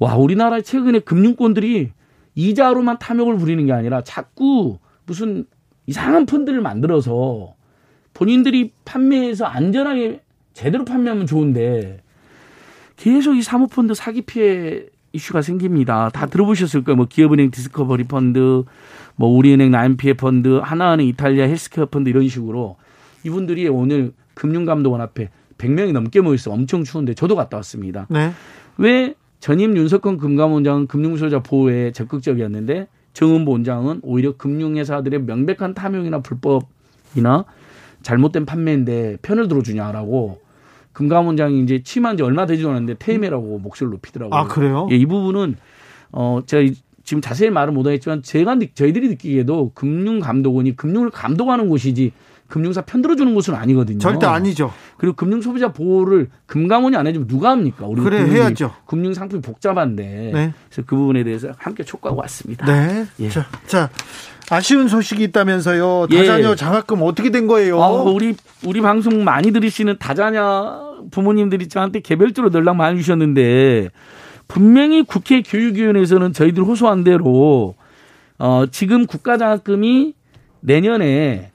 와 0.02 0.16
우리나라 0.16 0.60
최근에 0.60 0.98
금융권들이 0.98 1.92
이자로만 2.34 2.98
탐욕을 2.98 3.36
부리는 3.36 3.64
게 3.66 3.72
아니라 3.72 4.02
자꾸 4.02 4.78
무슨 5.06 5.44
이상한 5.86 6.26
펀드를 6.26 6.60
만들어서 6.60 7.54
본인들이 8.12 8.72
판매해서 8.84 9.44
안전하게 9.44 10.20
제대로 10.54 10.84
판매하면 10.84 11.26
좋은데 11.26 12.02
계속 12.96 13.36
이 13.36 13.42
사모펀드 13.42 13.94
사기 13.94 14.22
피해 14.22 14.86
이슈가 15.12 15.40
생깁니다. 15.40 16.08
다 16.08 16.26
들어보셨을 16.26 16.82
거예요. 16.82 16.96
뭐 16.96 17.06
기업은행 17.08 17.52
디스커버리 17.52 18.04
펀드, 18.04 18.64
뭐 19.14 19.28
우리은행 19.28 19.70
라임 19.70 19.90
피해 19.90 20.14
펀드, 20.14 20.58
하나은행 20.62 21.06
이탈리아 21.06 21.46
헬스케어 21.46 21.86
펀드 21.86 22.08
이런 22.08 22.26
식으로 22.26 22.76
이분들이 23.24 23.68
오늘 23.68 24.12
금융감독원 24.34 25.00
앞에 25.00 25.28
100명이 25.58 25.92
넘게 25.92 26.22
모였어. 26.22 26.50
엄청 26.50 26.82
추운데 26.82 27.14
저도 27.14 27.36
갔다 27.36 27.58
왔습니다. 27.58 28.08
네. 28.10 28.32
왜 28.78 29.14
전임 29.42 29.76
윤석헌 29.76 30.18
금감원장은 30.18 30.86
금융소유자 30.86 31.40
보호에 31.40 31.90
적극적이었는데 31.90 32.86
정은보 33.12 33.50
원장은 33.50 33.98
오히려 34.04 34.36
금융회사들의 34.36 35.22
명백한 35.22 35.74
탐욕이나 35.74 36.20
불법이나 36.20 37.44
잘못된 38.02 38.46
판매인데 38.46 39.18
편을 39.20 39.48
들어주냐라고 39.48 40.38
금감원장이 40.92 41.60
이제 41.64 41.82
취임한 41.82 42.16
지 42.16 42.22
얼마 42.22 42.46
되지도 42.46 42.70
않았는데 42.70 42.94
퇴임해라고 43.00 43.58
목소리를 43.58 43.90
높이더라고요. 43.90 44.38
아 44.38 44.46
그래요? 44.46 44.86
예, 44.92 44.94
이 44.94 45.06
부분은 45.06 45.56
어 46.12 46.42
제가 46.46 46.72
지금 47.02 47.20
자세히 47.20 47.50
말을 47.50 47.72
못하겠지만 47.72 48.22
제가 48.22 48.56
저희들이 48.74 49.08
느끼기에도 49.08 49.72
금융감독원이 49.74 50.76
금융을 50.76 51.10
감독하는 51.10 51.68
곳이지 51.68 52.12
금융사 52.52 52.82
편들어주는 52.82 53.34
곳은 53.34 53.54
아니거든요. 53.54 53.98
절대 53.98 54.26
아니죠. 54.26 54.74
그리고 54.98 55.16
금융소비자 55.16 55.72
보호를 55.72 56.28
금감원이 56.44 56.94
안 56.96 57.06
해주면 57.06 57.26
누가 57.26 57.48
합니까? 57.48 57.86
우리 57.86 58.02
그래 58.02 58.26
해야죠. 58.26 58.74
금융 58.84 59.14
상품이 59.14 59.40
복잡한데 59.40 60.30
네. 60.34 60.52
그래서 60.68 60.82
그 60.84 60.94
부분에 60.94 61.24
대해서 61.24 61.52
함께 61.56 61.82
촉구하고 61.82 62.20
왔습니다. 62.20 62.66
네. 62.66 63.06
예. 63.20 63.30
자, 63.30 63.46
자, 63.66 63.88
아쉬운 64.50 64.88
소식이 64.88 65.22
있다면서요. 65.24 66.08
다자녀 66.08 66.50
예. 66.50 66.54
장학금 66.54 67.00
어떻게 67.00 67.30
된 67.30 67.46
거예요? 67.46 67.82
아, 67.82 67.88
우리 67.88 68.36
우리 68.66 68.82
방송 68.82 69.24
많이 69.24 69.50
들으시는 69.50 69.96
다자녀 69.98 70.98
부모님들이 71.10 71.68
저한테 71.70 72.00
개별적으로 72.00 72.52
연락 72.52 72.76
많이 72.76 72.98
주셨는데 72.98 73.88
분명히 74.46 75.04
국회 75.04 75.40
교육위원회에서는 75.40 76.34
저희들 76.34 76.64
호소한 76.64 77.02
대로 77.02 77.76
어, 78.38 78.66
지금 78.70 79.06
국가장학금이 79.06 80.12
내년에 80.60 81.51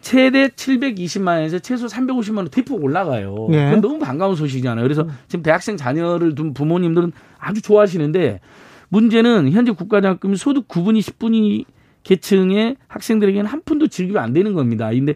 최대 0.00 0.48
720만 0.48 1.26
원에서 1.26 1.58
최소 1.58 1.86
350만 1.86 2.38
원 2.38 2.48
대폭 2.48 2.82
올라가요. 2.82 3.48
네. 3.50 3.66
그건 3.66 3.80
너무 3.80 3.98
반가운 3.98 4.34
소식이잖아요. 4.34 4.82
그래서 4.82 5.06
지금 5.28 5.42
대학생 5.42 5.76
자녀를 5.76 6.34
둔 6.34 6.54
부모님들은 6.54 7.12
아주 7.38 7.62
좋아하시는데 7.62 8.40
문제는 8.88 9.50
현재 9.52 9.72
국가장학금이 9.72 10.36
소득 10.36 10.68
9분위 10.68 11.00
10분위 11.00 11.64
계층의 12.02 12.76
학생들에게는 12.88 13.46
한 13.46 13.62
푼도 13.64 13.88
지급이 13.88 14.18
안 14.18 14.32
되는 14.32 14.54
겁니다. 14.54 14.90
근데 14.90 15.14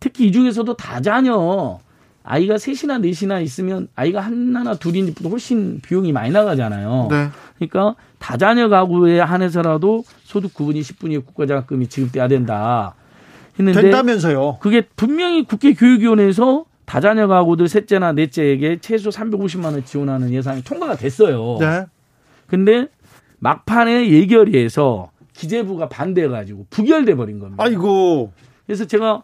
특히 0.00 0.26
이 0.26 0.32
중에서도 0.32 0.74
다자녀 0.76 1.78
아이가 2.22 2.56
셋이나 2.56 2.98
넷이나 2.98 3.40
있으면 3.40 3.88
아이가 3.94 4.20
하나나 4.20 4.74
둘인지보다 4.74 5.28
훨씬 5.28 5.80
비용이 5.80 6.12
많이 6.12 6.32
나가잖아요. 6.32 7.08
네. 7.10 7.28
그러니까 7.56 7.94
다자녀 8.18 8.68
가구에 8.68 9.20
한해서라도 9.20 10.04
소득 10.22 10.54
9분위 10.54 10.80
10분위 10.80 11.24
국가장학금이 11.24 11.88
지급돼야 11.88 12.26
된다. 12.28 12.94
했는데 13.58 13.82
된다면서요. 13.82 14.58
그게 14.60 14.82
분명히 14.96 15.44
국회 15.44 15.74
교육위원회에서 15.74 16.64
다자녀 16.84 17.26
가구들 17.26 17.68
셋째나 17.68 18.12
넷째에게 18.12 18.78
최소 18.80 19.10
350만 19.10 19.64
원 19.66 19.84
지원하는 19.84 20.32
예산이 20.32 20.64
통과가 20.64 20.96
됐어요. 20.96 21.58
네. 21.58 21.86
근데 22.46 22.88
막판에 23.38 24.10
예결위에서 24.10 25.10
기재부가 25.32 25.88
반대해가지고 25.88 26.66
부결돼 26.70 27.14
버린 27.16 27.38
겁니다. 27.38 27.62
아이고. 27.62 28.32
그래서 28.66 28.84
제가 28.84 29.22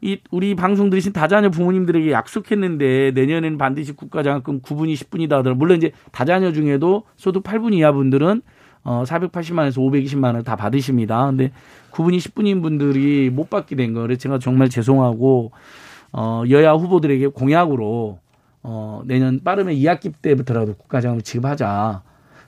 이 0.00 0.18
우리 0.30 0.54
방송 0.54 0.90
들으신 0.90 1.12
다자녀 1.12 1.50
부모님들에게 1.50 2.10
약속했는데 2.10 3.12
내년에는 3.14 3.56
반드시 3.56 3.92
국가장학금 3.92 4.60
9분이 4.60 4.94
10분이다 4.94 5.30
하더라도 5.30 5.54
물론 5.54 5.76
이제 5.76 5.92
다자녀 6.10 6.52
중에도 6.52 7.04
소득 7.16 7.44
8분 7.44 7.72
이하 7.72 7.92
분들은 7.92 8.42
어 8.84 9.04
480만에서 9.06 9.76
520만 9.76 10.34
원다 10.34 10.56
받으십니다. 10.56 11.26
근데 11.26 11.52
9분이 11.92 12.18
10분인 12.18 12.62
분들이 12.62 13.30
못 13.30 13.50
받게 13.50 13.76
된 13.76 13.94
거를 13.94 14.18
제가 14.18 14.38
정말 14.38 14.68
죄송하고 14.68 15.52
어 16.12 16.42
여야 16.50 16.72
후보들에게 16.72 17.28
공약으로 17.28 18.18
어 18.62 19.02
내년 19.06 19.40
빠르면 19.42 19.74
2학기 19.74 20.12
때부터라도 20.20 20.74
국가장학금 20.74 21.22
지급하자. 21.22 22.02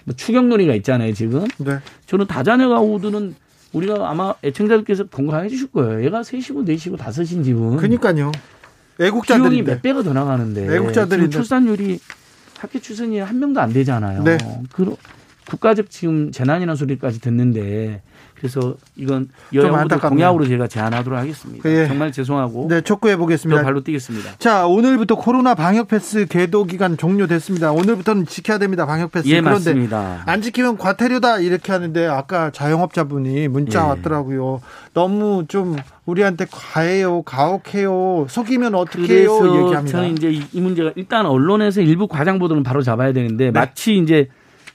뭐 0.06 0.14
추경 0.16 0.48
논의가 0.48 0.74
있잖아요, 0.74 1.12
지금. 1.14 1.46
네. 1.58 1.78
저는 2.06 2.26
다자녀 2.26 2.68
가구들은 2.68 3.34
우리가 3.72 4.08
아마 4.08 4.34
애청자들께서 4.44 5.04
공감해 5.04 5.48
주실 5.48 5.70
거예요. 5.70 6.04
얘가 6.04 6.22
셋이고 6.22 6.62
넷이고 6.62 6.96
다섯인 6.96 7.42
집은. 7.42 7.76
그니까요. 7.76 8.30
애국자들이 9.00 9.48
비용이 9.50 9.62
몇 9.62 9.82
배가 9.82 10.02
더 10.02 10.12
나가는데. 10.12 10.76
애국자들이 10.76 11.30
출산율이 11.30 11.98
학교 12.58 12.78
출산이 12.78 13.18
한 13.18 13.38
명도 13.38 13.60
안 13.60 13.72
되잖아요. 13.72 14.22
네. 14.22 14.38
그 14.72 14.94
국가적 15.48 15.90
지금 15.90 16.32
재난이라는 16.32 16.76
소리까지 16.76 17.20
듣는데 17.20 18.02
그래서 18.34 18.74
이건 18.96 19.28
여야후보들 19.54 20.00
공약으로 20.00 20.46
제가 20.46 20.66
제안하도록 20.66 21.18
하겠습니다. 21.18 21.70
예. 21.70 21.86
정말 21.86 22.12
죄송하고 22.12 22.66
네 22.68 22.80
촉구해 22.82 23.16
보겠습니다. 23.16 23.62
발로 23.62 23.82
뛰겠습니다. 23.82 24.32
자 24.38 24.66
오늘부터 24.66 25.14
코로나 25.14 25.54
방역 25.54 25.88
패스 25.88 26.26
계도 26.26 26.64
기간 26.64 26.96
종료됐습니다. 26.96 27.72
오늘부터는 27.72 28.26
지켜야 28.26 28.58
됩니다 28.58 28.84
방역 28.84 29.12
패스. 29.12 29.28
예, 29.28 29.40
그런데 29.40 29.70
맞습니다. 29.70 30.24
안 30.26 30.42
지키면 30.42 30.76
과태료다 30.76 31.38
이렇게 31.38 31.72
하는데 31.72 32.06
아까 32.06 32.50
자영업자분이 32.50 33.48
문자 33.48 33.80
예. 33.80 33.88
왔더라고요. 33.88 34.60
너무 34.92 35.44
좀 35.48 35.76
우리한테 36.04 36.46
과해요, 36.50 37.22
가혹해요, 37.22 38.26
속이면 38.28 38.74
어떻게해요 38.74 39.64
얘기합니다. 39.64 39.86
저는 39.86 40.18
이제 40.18 40.30
이 40.52 40.60
문제가 40.60 40.92
일단 40.96 41.24
언론에서 41.24 41.80
일부 41.80 42.08
과장 42.08 42.38
보도는 42.38 42.62
바로 42.62 42.82
잡아야 42.82 43.12
되는데 43.12 43.46
네. 43.46 43.50
마치 43.50 43.96
이제 43.96 44.28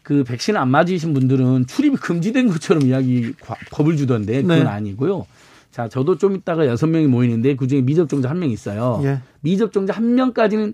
그 0.03 0.23
백신 0.23 0.57
안 0.57 0.69
맞으신 0.69 1.13
분들은 1.13 1.67
출입이 1.67 1.97
금지된 1.97 2.47
것처럼 2.49 2.83
이야기 2.83 3.33
겁을 3.71 3.97
주던데 3.97 4.41
그건 4.41 4.59
네. 4.59 4.65
아니고요. 4.65 5.25
자, 5.71 5.87
저도 5.87 6.17
좀 6.17 6.35
이따가 6.35 6.65
여섯 6.65 6.87
명이 6.87 7.07
모이는데 7.07 7.55
그 7.55 7.67
중에 7.67 7.81
미접종자 7.81 8.29
한 8.29 8.39
명 8.39 8.49
있어요. 8.49 9.01
예. 9.03 9.19
미접종자 9.41 9.93
한 9.93 10.15
명까지는 10.15 10.73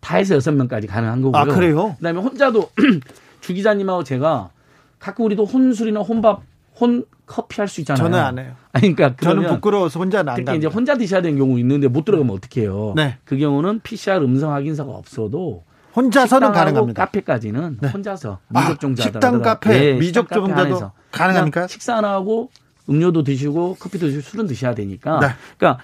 다 0.00 0.16
해서 0.16 0.34
여섯 0.34 0.52
명까지 0.52 0.86
가능한 0.86 1.22
거고요. 1.22 1.40
아, 1.40 1.44
그래요? 1.44 1.94
그다음에 1.98 2.20
혼자도 2.20 2.70
주 3.40 3.52
기자님하고 3.54 4.04
제가 4.04 4.50
가끔 4.98 5.26
우리도 5.26 5.44
혼술이나 5.44 6.00
혼밥, 6.00 6.42
혼 6.80 7.04
커피 7.26 7.60
할 7.60 7.68
수 7.68 7.80
있잖아요. 7.82 8.04
저는 8.04 8.18
안 8.18 8.38
해요. 8.38 8.52
아니, 8.72 8.94
그러니까 8.94 9.22
저는 9.22 9.48
부끄러워서 9.48 10.00
혼자는 10.00 10.30
안 10.32 10.36
특히 10.44 10.56
이제 10.58 10.66
혼자 10.66 10.96
드셔야 10.96 11.20
되는 11.22 11.38
경우 11.38 11.58
있는데 11.58 11.88
못 11.88 12.04
들어가면 12.04 12.34
어떡 12.36 12.56
해요? 12.58 12.92
네. 12.96 13.16
그 13.24 13.36
경우는 13.36 13.80
PCR 13.80 14.22
음성 14.24 14.52
확인서가 14.52 14.90
없어도 14.92 15.64
혼자서는 15.94 16.52
가능합니다. 16.52 17.04
카페까지는 17.04 17.78
네. 17.80 17.88
혼자서 17.88 18.38
미접종자 18.48 19.02
아, 19.02 19.06
식당 19.06 19.42
카페 19.42 19.68
네, 19.68 19.92
미접종자도 19.94 20.90
가능합니까? 21.12 21.66
식사 21.68 21.96
안 21.96 22.04
하고 22.04 22.50
음료도 22.88 23.22
드시고 23.22 23.76
커피도 23.78 24.06
드시고 24.06 24.22
술은 24.22 24.46
드셔야 24.46 24.74
되니까. 24.74 25.20
네. 25.20 25.28
그러니까 25.56 25.82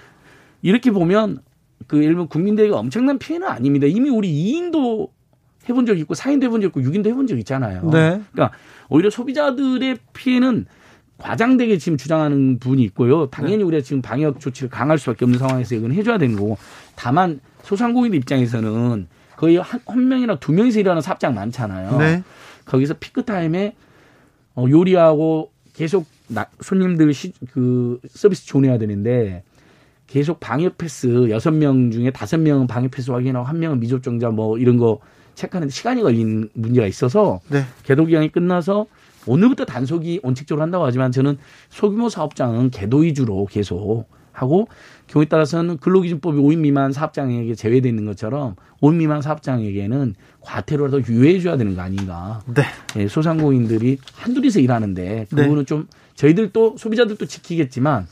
이렇게 0.61 0.91
보면 0.91 1.39
그 1.87 1.97
일본 1.97 2.27
국민들에게 2.27 2.73
엄청난 2.73 3.17
피해는 3.17 3.47
아닙니다. 3.47 3.87
이미 3.87 4.09
우리 4.09 4.29
2인도 4.31 5.09
해본 5.69 5.85
적 5.85 5.97
있고 5.99 6.13
4인도 6.13 6.43
해본 6.43 6.61
적 6.61 6.67
있고 6.67 6.81
6인도 6.81 7.07
해본 7.07 7.27
적 7.27 7.37
있잖아요. 7.39 7.89
네. 7.89 8.21
그러니까 8.31 8.55
오히려 8.89 9.09
소비자들의 9.09 9.97
피해는 10.13 10.65
과장되게 11.17 11.77
지금 11.77 11.97
주장하는 11.97 12.59
분이 12.59 12.81
있고요. 12.83 13.27
당연히 13.27 13.57
네. 13.57 13.63
우리가 13.63 13.83
지금 13.83 14.01
방역 14.01 14.39
조치를 14.39 14.69
강할 14.69 14.97
수밖에 14.97 15.25
없는 15.25 15.39
상황에서 15.39 15.75
이건 15.75 15.93
해줘야 15.93 16.17
되는 16.17 16.35
거고. 16.35 16.57
다만 16.95 17.39
소상공인 17.63 18.13
입장에서는 18.15 19.07
거의 19.41 19.57
한, 19.57 19.79
한 19.87 20.07
명이나 20.07 20.35
두 20.35 20.51
명이서 20.51 20.79
일하는 20.79 21.01
사업장 21.01 21.33
많잖아요. 21.33 21.97
네. 21.97 22.23
거기서 22.65 22.93
피크 22.99 23.25
타임에 23.25 23.73
어, 24.53 24.65
요리하고 24.69 25.51
계속 25.73 26.05
나, 26.27 26.45
손님들 26.59 27.11
시, 27.11 27.33
그 27.51 27.99
서비스 28.07 28.45
존해야 28.45 28.77
되는데 28.77 29.41
계속 30.05 30.39
방역 30.39 30.77
패스 30.77 31.27
여섯 31.31 31.49
명 31.49 31.89
중에 31.89 32.11
다섯 32.11 32.39
명은 32.39 32.67
방역 32.67 32.91
패스 32.91 33.09
확인하고 33.09 33.43
한 33.43 33.57
명은 33.57 33.79
미접종자 33.79 34.29
뭐 34.29 34.59
이런 34.59 34.77
거 34.77 34.99
체크하는데 35.33 35.73
시간이 35.73 36.03
걸린 36.03 36.49
문제가 36.53 36.85
있어서 36.85 37.39
네. 37.49 37.63
계도 37.81 38.05
기간이 38.05 38.31
끝나서 38.31 38.85
오늘부터 39.25 39.65
단속이 39.65 40.19
원칙적으로 40.21 40.61
한다고 40.61 40.85
하지만 40.85 41.11
저는 41.11 41.39
소규모 41.69 42.09
사업장은 42.09 42.69
계도 42.69 42.97
위주로 42.97 43.47
계속 43.49 44.05
하고 44.31 44.67
경우에 45.07 45.25
따라서는 45.25 45.77
근로기준법이 45.77 46.37
5인 46.37 46.59
미만 46.59 46.93
사업장에게 46.93 47.55
제외되어 47.55 47.89
있는 47.89 48.05
것처럼 48.05 48.55
5인 48.81 48.95
미만 48.95 49.21
사업장에게는 49.21 50.15
과태료라도 50.41 51.03
유예해 51.09 51.39
줘야 51.39 51.57
되는 51.57 51.75
거 51.75 51.81
아닌가. 51.81 52.41
네. 52.53 52.63
예, 52.97 53.07
소상공인들이 53.07 53.99
한둘이서 54.15 54.59
일하는데 54.59 55.27
그 55.29 55.35
네. 55.35 55.43
부분은 55.43 55.63
네. 55.63 55.65
좀 55.65 55.87
저희들도 56.15 56.77
소비자들도 56.77 57.25
지키겠지만 57.25 58.07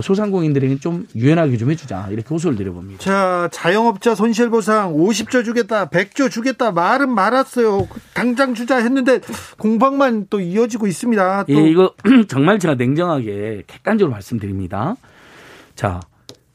소상공인들에게 0.00 0.78
좀 0.78 1.06
유연하게 1.16 1.56
좀 1.56 1.70
해주자 1.70 2.06
이렇게 2.10 2.28
호소를 2.28 2.56
드려봅니다. 2.56 3.00
자 3.00 3.48
자영업자 3.50 4.14
손실보상 4.14 4.94
50조 4.94 5.44
주겠다 5.44 5.88
100조 5.88 6.30
주겠다 6.30 6.70
말은 6.70 7.12
말았어요 7.12 7.88
당장 8.14 8.54
주자 8.54 8.76
했는데 8.76 9.20
공방만 9.58 10.28
또 10.30 10.40
이어지고 10.40 10.86
있습니다. 10.86 11.44
또. 11.44 11.52
예 11.52 11.68
이거 11.68 11.92
정말 12.28 12.60
제가 12.60 12.76
냉정하게 12.76 13.64
객관적으로 13.66 14.12
말씀드립니다. 14.12 14.94
자 15.74 16.00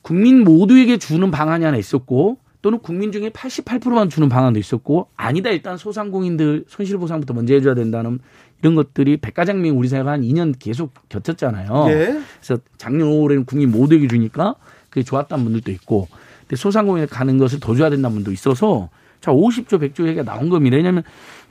국민 0.02 0.44
모두에게 0.44 0.98
주는 0.98 1.32
방안이 1.32 1.66
하나 1.66 1.78
있었고 1.78 2.38
또는 2.62 2.80
국민 2.80 3.12
중에 3.12 3.30
88%만 3.30 4.10
주는 4.10 4.28
방안도 4.28 4.60
있었고 4.60 5.10
아니다 5.16 5.50
일단 5.52 5.78
소상공인들 5.78 6.66
손실 6.68 6.98
보상부터 6.98 7.34
먼저 7.34 7.54
해줘야 7.54 7.76
된다는 7.76 8.20
이런 8.62 8.74
것들이 8.76 9.18
백가장미 9.18 9.70
우리 9.70 9.88
사회가 9.88 10.12
한 10.12 10.22
2년 10.22 10.56
계속 10.58 10.94
겹쳤잖아요. 11.10 11.86
예. 11.90 12.22
그래서 12.42 12.62
작년 12.78 13.10
5월에는 13.10 13.46
국민 13.46 13.70
모두에게 13.72 14.08
주니까 14.08 14.56
그게 14.90 15.04
좋았다는 15.04 15.44
분들도 15.44 15.72
있고 15.74 16.08
근데 16.42 16.56
소상공인에 16.56 17.06
가는 17.08 17.38
것을 17.38 17.60
더 17.60 17.76
줘야 17.76 17.90
된다는 17.90 18.16
분도 18.16 18.32
있어서 18.32 18.90
자 19.22 19.32
50조 19.32 19.80
100조 19.82 20.08
얘기가 20.08 20.24
나온 20.24 20.50
겁니다. 20.50 20.78
왜냐하면 20.78 21.04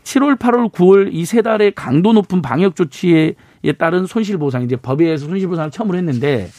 7월 0.04 0.38
8월 0.38 0.70
9월 0.72 1.10
이 1.12 1.24
세 1.24 1.42
달의 1.42 1.72
강도 1.74 2.12
높은 2.12 2.42
방역 2.42 2.76
조치에 2.76 3.34
따른 3.78 4.06
손실 4.06 4.36
보상 4.38 4.62
이제 4.62 4.76
법에 4.76 5.04
의해서 5.04 5.26
손실 5.26 5.48
보상을 5.48 5.70
처음으로 5.70 5.96
했는데 5.98 6.50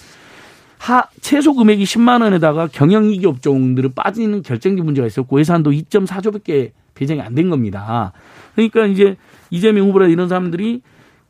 하 0.78 1.08
최소 1.22 1.54
금액이 1.56 1.84
10만 1.84 2.22
원에다가 2.22 2.68
경영이기 2.68 3.26
업종들은 3.26 3.94
빠지는 3.96 4.42
결정적 4.44 4.86
문제가 4.86 5.08
있었고 5.08 5.40
예산도 5.40 5.72
2.4조밖에 5.72 6.72
배정이 6.94 7.22
안 7.22 7.36
된 7.36 7.50
겁니다. 7.50 8.14
그러니까 8.56 8.86
이제 8.86 9.16
이재명 9.50 9.88
후보라 9.90 10.08
이런 10.08 10.28
사람들이 10.30 10.82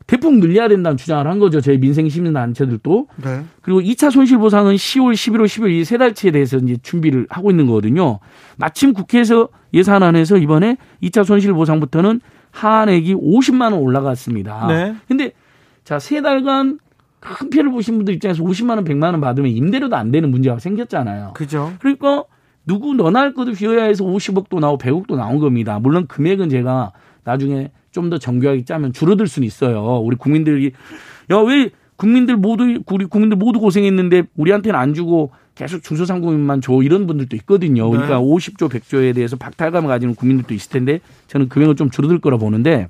대폭 0.07 0.37
늘려야 0.37 0.67
된다는 0.67 0.97
주장을 0.97 1.25
한 1.25 1.39
거죠. 1.39 1.61
저희 1.61 1.79
민생 1.79 2.07
시민 2.09 2.33
단체들도. 2.33 3.07
네. 3.23 3.43
그리고 3.61 3.81
2차 3.81 4.11
손실 4.11 4.37
보상은 4.37 4.75
10월, 4.75 5.13
11월, 5.13 5.45
12월 5.45 5.71
이 5.71 5.83
세 5.83 5.97
달치에 5.97 6.29
대해서 6.29 6.57
이제 6.57 6.77
준비를 6.83 7.25
하고 7.29 7.49
있는 7.49 7.65
거거든요. 7.65 8.19
마침 8.57 8.93
국회에서 8.93 9.49
예산안에서 9.73 10.37
이번에 10.37 10.77
2차 11.01 11.23
손실 11.23 11.53
보상부터는 11.53 12.21
하한액이 12.51 13.15
50만 13.15 13.61
원 13.71 13.73
올라갔습니다. 13.73 14.67
네. 14.67 14.95
근데 15.07 15.31
자, 15.83 15.97
세 15.97 16.21
달간 16.21 16.77
큰 17.25 17.49
피해를 17.49 17.71
보신 17.71 17.95
분들 17.97 18.13
입장에서 18.13 18.43
50만 18.43 18.71
원, 18.75 18.83
100만 18.85 19.11
원 19.11 19.21
받으면 19.21 19.51
임대료도 19.51 19.95
안 19.95 20.11
되는 20.11 20.29
문제가 20.31 20.59
생겼잖아요. 20.59 21.31
그죠. 21.33 21.73
그러니까 21.79 22.23
누구 22.65 22.93
너나 22.93 23.19
할 23.19 23.33
것도 23.33 23.51
휘어야 23.51 23.85
해서 23.85 24.03
50억도 24.03 24.59
나오고 24.59 24.77
100억도 24.77 25.15
나온 25.15 25.39
겁니다. 25.39 25.79
물론 25.79 26.07
금액은 26.07 26.49
제가 26.49 26.91
나중에 27.23 27.71
좀 27.91 28.09
더 28.09 28.17
정교하게 28.17 28.65
짜면 28.65 28.91
줄어들 28.91 29.25
수는 29.25 29.47
있어요. 29.47 29.99
우리 30.03 30.17
국민들이 30.17 30.73
야 31.31 31.39
왜 31.39 31.69
국민들 31.95 32.35
모두 32.35 32.81
우리 32.87 33.05
국민들 33.05 33.37
모두 33.37 33.59
고생했는데 33.61 34.23
우리한테는 34.35 34.77
안 34.77 34.93
주고 34.93 35.31
계속 35.55 35.81
중소상공인만 35.81 36.59
줘 36.59 36.81
이런 36.83 37.07
분들도 37.07 37.35
있거든요. 37.37 37.89
그러니까 37.89 38.17
네. 38.17 38.21
50조 38.21 38.69
100조에 38.69 39.15
대해서 39.15 39.37
박탈감을 39.37 39.87
가지는 39.87 40.13
국민들도 40.13 40.53
있을 40.53 40.71
텐데 40.71 40.99
저는 41.27 41.47
금액은 41.47 41.77
좀 41.77 41.89
줄어들 41.89 42.19
거라 42.19 42.35
보는데 42.35 42.89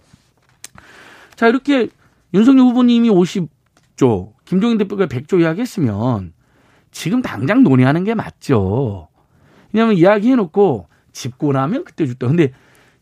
자 1.35 1.47
이렇게 1.47 1.89
윤석열 2.33 2.65
후보님이 2.65 3.09
50 3.09 3.47
100조, 3.95 4.33
김종인 4.45 4.77
대표가 4.77 5.07
100조 5.07 5.41
이야기했으면 5.41 6.33
지금 6.91 7.21
당장 7.21 7.63
논의하는 7.63 8.03
게 8.03 8.13
맞죠. 8.13 9.07
왜냐하면 9.73 9.97
이야기해놓고 9.97 10.87
집고 11.11 11.53
나면 11.53 11.83
그때 11.83 12.05
줬다. 12.05 12.27
근데 12.27 12.51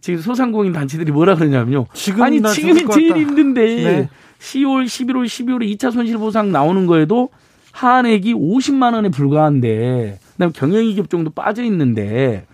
지금 0.01 0.19
소상공인 0.19 0.73
단체들이 0.73 1.11
뭐라 1.11 1.35
그러냐면요. 1.35 1.85
지금 1.93 2.23
아니 2.23 2.41
지금이 2.41 2.85
제일 2.93 3.17
힘든데 3.17 3.61
네. 3.61 4.09
10월, 4.39 4.85
11월, 4.85 5.25
12월에 5.25 5.77
2차 5.77 5.91
손실보상 5.91 6.51
나오는 6.51 6.85
거에도 6.85 7.29
한액이 7.71 8.33
50만 8.33 8.93
원에 8.93 9.09
불과한데 9.09 10.19
그다음에 10.33 10.51
경영이익 10.53 11.09
정도 11.09 11.29
빠져 11.29 11.63
있는데 11.63 12.45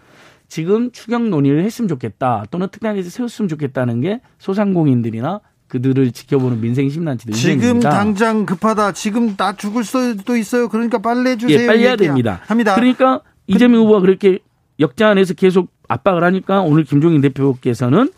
지금 0.47 0.91
추경 0.91 1.29
논의를 1.29 1.63
했으면 1.63 1.87
좋겠다 1.87 2.45
또는 2.51 2.67
특단계획 2.69 3.09
세웠으면 3.09 3.49
좋겠다는 3.49 4.01
게 4.01 4.21
소상공인들이나 4.37 5.41
그들을 5.69 6.11
지켜보는 6.11 6.59
민생 6.59 6.89
심단체들 6.89 7.33
지금. 7.33 7.79
당장 7.79 8.45
급하다. 8.45 8.91
지금 8.91 9.37
나 9.37 9.53
죽을 9.55 9.83
수도 9.83 10.35
있어요. 10.35 10.67
그러니까 10.67 10.97
빨리 10.97 11.29
해주세요. 11.29 11.61
예, 11.61 11.67
빨리 11.67 11.83
해야 11.83 11.95
됩니다. 11.95 12.41
합니다. 12.47 12.75
그러니까 12.75 13.21
이재명 13.47 13.81
후보가 13.81 14.01
그렇게 14.01 14.39
역자 14.79 15.09
안에서 15.09 15.33
계속 15.35 15.69
압박을 15.87 16.23
하니까 16.23 16.61
오늘 16.61 16.83
김종인 16.83 17.21
대표께서는 17.21 18.09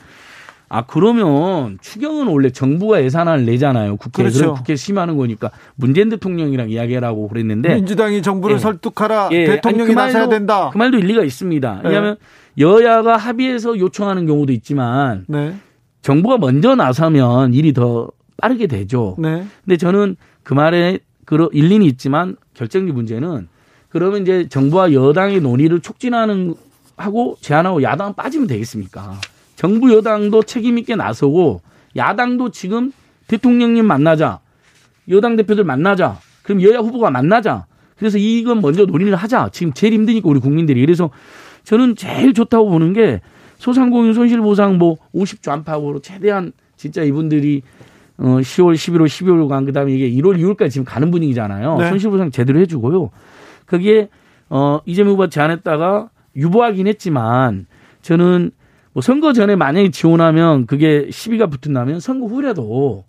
아 0.70 0.86
그러면 0.86 1.78
추경은 1.82 2.28
원래 2.28 2.50
정부가 2.50 3.04
예산안을 3.04 3.46
내잖아요. 3.46 3.98
국회에 3.98 4.30
그렇죠. 4.30 4.54
국회 4.54 4.78
심하는 4.78 5.18
거니까 5.18 5.52
문재인 5.76 6.08
대통령이랑 6.08 6.70
이야기하라고 6.70 7.28
그랬는데 7.28 7.76
민주당이 7.76 8.22
정부를 8.22 8.56
예. 8.56 8.60
설득하라 8.60 9.30
예. 9.34 9.46
대통령이 9.46 9.90
그 9.90 10.00
나서야 10.00 10.30
된다. 10.30 10.70
그 10.72 10.78
말도 10.78 10.98
일리가 11.00 11.26
있습니다. 11.26 11.82
왜냐하면 11.84 12.16
네. 12.56 12.64
여야가 12.64 13.18
합의해서 13.18 13.78
요청하는 13.78 14.26
경우도 14.26 14.54
있지만 14.54 15.26
네. 15.28 15.56
정부가 16.02 16.38
먼저 16.38 16.76
나서면 16.76 17.54
일이 17.54 17.74
더 17.74 18.10
빠르게 18.38 18.68
되죠. 18.68 19.16
네. 19.20 19.46
근데 19.64 19.78
저는 19.78 20.16
그 20.44 20.54
말에 20.54 21.00
그런 21.26 21.50
일리는 21.54 21.86
있지만 21.86 22.36
결정적 22.54 22.96
문제는 22.96 23.48
그러면 23.90 24.22
이제 24.24 24.48
정부와 24.50 24.94
여당의 24.94 25.42
논의를 25.42 25.80
촉진하는 25.82 26.56
하고 26.98 27.38
제안하고 27.42 27.84
야당은 27.84 28.14
빠지면 28.16 28.48
되겠습니까? 28.48 29.20
정부 29.56 29.94
여당도 29.94 30.44
책임 30.44 30.78
있게 30.78 30.96
나서고 30.96 31.62
야당도 31.96 32.52
지금 32.52 32.92
대통령님 33.28 33.86
만나자. 33.86 34.40
여당 35.10 35.36
대표들 35.36 35.64
만나자. 35.64 36.20
그럼 36.44 36.62
여야 36.64 36.80
후보가 36.80 37.12
만나자. 37.12 37.66
그래서 37.98 38.18
이건 38.18 38.62
먼저 38.62 38.86
논의를 38.86 39.16
하자. 39.16 39.50
지금 39.52 39.74
제일 39.74 39.94
힘드니까 39.94 40.28
우리 40.28 40.40
국민들이. 40.40 40.82
그래서 40.82 41.12
저는 41.64 41.96
제일 41.96 42.34
좋다고 42.34 42.70
보는 42.70 42.94
게 42.94 43.22
소상공인 43.62 44.14
손실보상 44.14 44.80
뭐 44.80 44.98
50조 45.14 45.52
안팎으로 45.52 46.00
최대한 46.02 46.52
진짜 46.78 47.04
이분들이 47.04 47.62
어 48.18 48.24
10월, 48.24 48.74
11월, 48.74 49.06
12월간 49.06 49.68
그다음에 49.68 49.94
이게 49.94 50.10
1월, 50.10 50.36
2월까지 50.40 50.72
지금 50.72 50.84
가는 50.84 51.12
분위기잖아요. 51.12 51.78
네. 51.78 51.90
손실보상 51.90 52.32
제대로 52.32 52.60
해주고요. 52.60 53.12
그게 53.68 54.10
어 54.50 54.80
이재명 54.88 55.14
후보 55.14 55.30
제안했다가 55.30 56.10
유보하긴 56.36 56.88
했지만 56.88 57.68
저는 58.02 58.50
뭐 58.94 59.02
선거 59.04 59.32
전에 59.32 59.56
만약에 59.56 59.92
지원하면 59.92 60.66
그게 60.66 61.08
시비가 61.12 61.46
붙은다면 61.46 62.00
선거 62.00 62.26
후라도 62.26 63.04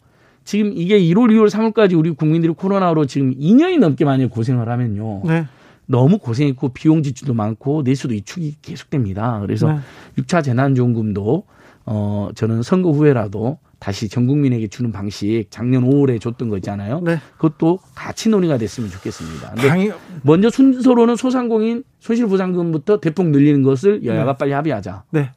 지금 0.45 0.73
이게 0.75 1.01
1월, 1.01 1.31
2월, 1.31 1.49
3월까지 1.49 1.99
우리 1.99 2.11
국민들이 2.11 2.53
코로나로 2.53 3.07
지금 3.07 3.35
2년이 3.35 3.79
넘게 3.79 4.05
많이 4.05 4.29
고생을 4.29 4.69
하면요. 4.69 5.23
네. 5.25 5.47
너무 5.93 6.17
고생했고 6.19 6.71
비용 6.71 7.03
지출도 7.03 7.35
많고 7.35 7.83
내수도 7.83 8.15
이축이 8.15 8.57
계속됩니다. 8.63 9.41
그래서 9.41 9.71
네. 9.71 9.81
6차 10.17 10.43
재난지원금도 10.43 11.45
어 11.85 12.31
저는 12.35 12.63
선거 12.63 12.91
후에라도 12.91 13.59
다시 13.79 14.09
전 14.09 14.27
국민에게 14.27 14.69
주는 14.69 14.91
방식 14.91 15.47
작년 15.51 15.85
5월에 15.85 16.19
줬던 16.19 16.49
거 16.49 16.57
있잖아요. 16.57 17.01
네. 17.01 17.19
그것도 17.37 17.81
같이 17.95 18.31
논의가 18.31 18.57
됐으면 18.57 18.89
좋겠습니다. 18.91 19.55
당연... 19.57 19.95
먼저 20.23 20.49
순서로는 20.49 21.17
소상공인 21.17 21.85
손실보상금부터 22.01 23.01
대폭 23.01 23.29
늘리는 23.29 23.63
것을 23.63 24.03
여야가 24.05 24.33
네. 24.33 24.39
빨리 24.39 24.53
합의하자. 24.53 25.05
네. 25.11 25.31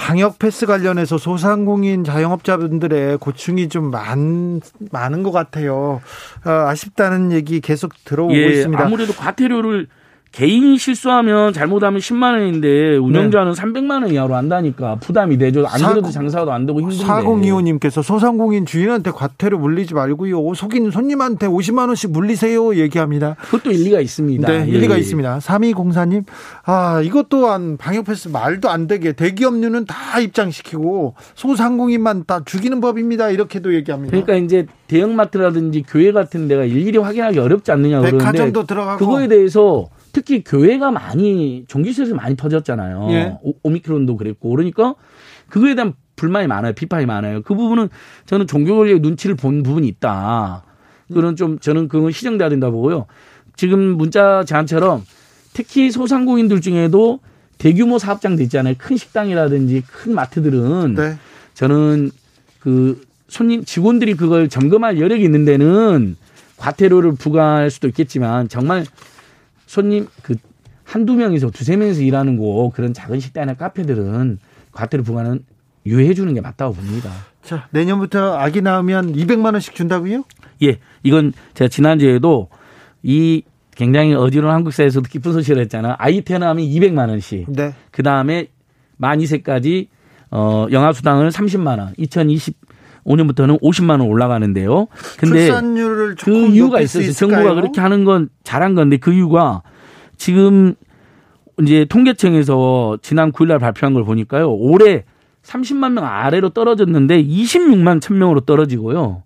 방역 0.00 0.38
패스 0.38 0.64
관련해서 0.64 1.18
소상공인 1.18 2.04
자영업자분들의 2.04 3.18
고충이 3.18 3.68
좀 3.68 3.90
많, 3.90 4.62
많은 4.90 5.22
것 5.22 5.30
같아요. 5.30 6.00
어, 6.46 6.50
아쉽다는 6.50 7.32
얘기 7.32 7.60
계속 7.60 7.92
들어오고 8.06 8.34
예, 8.34 8.46
있습니다. 8.46 8.82
아무래도 8.82 9.12
과태료를 9.12 9.88
개인이 10.32 10.78
실수하면 10.78 11.52
잘못하면 11.52 12.00
10만 12.00 12.34
원인데 12.34 12.96
운영자는 12.96 13.52
네. 13.52 13.60
300만 13.60 14.02
원 14.02 14.12
이하로 14.12 14.36
한다니까 14.36 14.96
부담이 14.96 15.38
되죠. 15.38 15.66
안 15.66 15.80
그래도 15.82 16.08
장사도 16.08 16.52
안 16.52 16.66
되고 16.66 16.80
힘든데. 16.80 17.04
4025님께서 17.04 18.00
소상공인 18.02 18.64
주인한테 18.64 19.10
과태료 19.10 19.58
물리지 19.58 19.94
말고요. 19.94 20.54
속인 20.54 20.92
손님한테 20.92 21.48
50만 21.48 21.88
원씩 21.88 22.12
물리세요 22.12 22.76
얘기합니다. 22.76 23.34
그것도 23.40 23.72
일리가 23.72 24.00
있습니다. 24.00 24.48
네, 24.48 24.66
예. 24.68 24.70
일리가 24.70 24.96
있습니다. 24.96 25.38
3204님. 25.38 26.24
아, 26.64 27.00
이것 27.02 27.28
또한 27.28 27.76
방역 27.76 28.04
패스 28.04 28.28
말도 28.28 28.70
안 28.70 28.86
되게 28.86 29.12
대기업류는 29.12 29.86
다 29.86 30.20
입장시키고 30.20 31.14
소상공인만 31.34 32.24
다 32.26 32.42
죽이는 32.44 32.80
법입니다. 32.80 33.30
이렇게도 33.30 33.74
얘기합니다. 33.74 34.12
그러니까 34.12 34.34
이제 34.36 34.66
대형마트라든지 34.86 35.84
교회 35.88 36.12
같은 36.12 36.46
데가 36.46 36.64
일일이 36.64 36.98
확인하기 36.98 37.38
어렵지 37.40 37.72
않느냐 37.72 37.98
그러는데 37.98 38.24
백화점도 38.24 38.64
들어가고 38.66 39.04
그거에 39.04 39.26
대해서 39.26 39.88
특히 40.12 40.42
교회가 40.44 40.90
많이 40.90 41.64
종교시설에서 41.68 42.14
많이 42.14 42.34
퍼졌잖아요. 42.34 43.08
예. 43.10 43.38
오, 43.42 43.70
미크론도 43.70 44.16
그랬고 44.16 44.50
그러니까 44.50 44.94
그거에 45.48 45.74
대한 45.74 45.94
불만이 46.16 46.46
많아요. 46.46 46.72
비판이 46.74 47.06
많아요. 47.06 47.42
그 47.42 47.54
부분은 47.54 47.88
저는 48.26 48.46
종교 48.46 48.76
권리의 48.76 49.00
눈치를 49.00 49.36
본 49.36 49.62
부분이 49.62 49.88
있다. 49.88 50.64
그런 51.12 51.34
좀 51.36 51.58
저는 51.58 51.88
그건 51.88 52.12
시정돼야 52.12 52.48
된다 52.48 52.70
보고요. 52.70 53.06
지금 53.56 53.80
문자 53.80 54.44
제안처럼 54.44 55.04
특히 55.52 55.90
소상공인들 55.90 56.60
중에도 56.60 57.20
대규모 57.58 57.98
사업장도 57.98 58.42
있잖아요. 58.44 58.74
큰 58.78 58.96
식당이라든지 58.96 59.82
큰 59.86 60.14
마트들은 60.14 60.94
네. 60.94 61.18
저는 61.54 62.10
그 62.60 63.02
손님 63.28 63.64
직원들이 63.64 64.14
그걸 64.14 64.48
점검할 64.48 64.98
여력이 64.98 65.22
있는 65.22 65.44
데는 65.44 66.16
과태료를 66.56 67.14
부과할 67.14 67.70
수도 67.70 67.88
있겠지만 67.88 68.48
정말 68.48 68.84
손님 69.70 70.08
그 70.22 70.34
한두 70.82 71.14
명이서 71.14 71.50
두세 71.50 71.76
명이서 71.76 72.02
일하는 72.02 72.36
곳 72.36 72.72
그런 72.74 72.92
작은 72.92 73.20
식당이나 73.20 73.54
카페들은 73.54 74.40
과태료 74.72 75.04
부과는 75.04 75.44
유예해 75.86 76.12
주는 76.12 76.34
게 76.34 76.40
맞다고 76.40 76.74
봅니다. 76.74 77.08
자, 77.44 77.68
내년부터 77.70 78.36
아기 78.36 78.62
낳으면 78.62 79.14
200만 79.14 79.52
원씩 79.52 79.76
준다고요? 79.76 80.24
예. 80.64 80.80
이건 81.04 81.32
제가 81.54 81.68
지난주에도 81.68 82.48
이 83.04 83.44
굉장히 83.76 84.12
어지러운 84.12 84.52
한국사에서도 84.52 85.08
기쁜 85.08 85.34
소식을 85.34 85.62
했잖아. 85.62 85.94
아이 86.00 86.22
태어나면 86.22 86.64
200만 86.64 87.08
원씩. 87.08 87.52
네. 87.52 87.72
그다음에 87.92 88.48
만 88.96 89.20
2세까지 89.20 89.86
어 90.32 90.66
영아 90.72 90.92
수당을 90.92 91.30
30만 91.30 91.78
원. 91.78 91.94
2025년부터는 93.06 93.60
50만 93.60 93.90
원 93.90 94.02
올라가는데요. 94.02 94.86
근데 95.18 95.46
출산율을 95.46 96.16
그 96.16 96.30
이유가 96.46 96.80
있었어요. 96.80 97.12
정부가 97.12 97.54
그렇게 97.54 97.80
하는 97.80 98.04
건 98.04 98.28
잘한 98.44 98.74
건데 98.74 98.96
그 98.96 99.12
이유가 99.12 99.62
지금 100.16 100.74
이제 101.62 101.84
통계청에서 101.88 102.98
지난 103.02 103.32
9일 103.32 103.48
날 103.48 103.58
발표한 103.58 103.94
걸 103.94 104.04
보니까요. 104.04 104.52
올해 104.52 105.04
30만 105.42 105.92
명 105.92 106.04
아래로 106.04 106.50
떨어졌는데 106.50 107.24
26만 107.24 108.00
1000명으로 108.00 108.46
떨어지고요. 108.46 109.22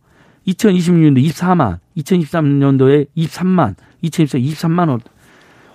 2026년도 0.46 1.24
24만, 1.24 1.78
2023년도에 1.96 3.06
23만, 3.16 3.74
2024 4.02 4.38
23만 4.38 4.88
원. 4.90 5.00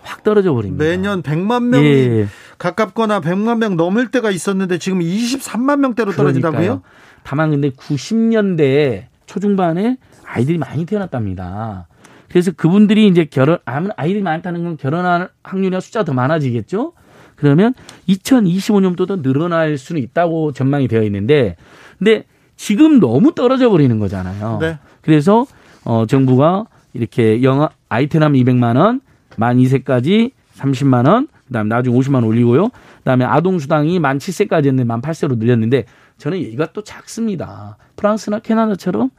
확 0.01 0.23
떨어져 0.23 0.53
버립니다. 0.53 0.83
매년 0.83 1.21
100만 1.21 1.63
명이 1.65 1.85
예. 1.85 2.27
가깝거나 2.57 3.21
100만 3.21 3.57
명 3.57 3.75
넘을 3.75 4.09
때가 4.09 4.31
있었는데 4.31 4.77
지금 4.77 4.99
23만 4.99 5.79
명대로 5.79 6.13
떨어진다고요? 6.13 6.81
다만 7.23 7.51
근데 7.51 7.69
90년대 7.69 9.05
초중반에 9.25 9.97
아이들이 10.25 10.57
많이 10.57 10.85
태어났답니다. 10.85 11.87
그래서 12.29 12.51
그분들이 12.51 13.07
이제 13.07 13.25
결혼 13.25 13.57
아이들이 13.65 14.21
많다는 14.21 14.63
건 14.63 14.77
결혼할 14.77 15.29
확률이 15.43 15.79
숫자 15.81 16.03
더 16.03 16.13
많아지겠죠. 16.13 16.93
그러면 17.35 17.73
2025년부터 18.07 19.21
늘어날 19.21 19.77
수는 19.77 20.01
있다고 20.01 20.51
전망이 20.51 20.87
되어 20.87 21.03
있는데, 21.03 21.55
근데 21.97 22.25
지금 22.55 22.99
너무 22.99 23.33
떨어져 23.33 23.69
버리는 23.69 23.97
거잖아요. 23.97 24.57
네. 24.59 24.77
그래서 25.01 25.45
어 25.85 26.05
정부가 26.05 26.65
이렇게 26.93 27.41
영아 27.41 27.69
아이템 27.87 28.21
200만 28.21 28.77
원, 28.77 29.01
만 29.37 29.57
2세까지 29.57 30.31
30만 30.57 31.07
원, 31.07 31.27
그다음에 31.47 31.69
나중에 31.69 31.97
50만 31.97 32.15
원 32.15 32.25
올리고요. 32.25 32.69
그다음에 32.97 33.25
아동 33.25 33.59
수당이 33.59 33.99
만 33.99 34.17
7세까지였는데 34.17 34.85
만 34.85 35.01
8세로 35.01 35.37
늘렸는데 35.37 35.85
저는 36.19 36.37
얘기가 36.39 36.71
또 36.73 36.83
작습니다. 36.83 37.77
프랑스나 37.95 38.39
캐나다처럼 38.39 39.09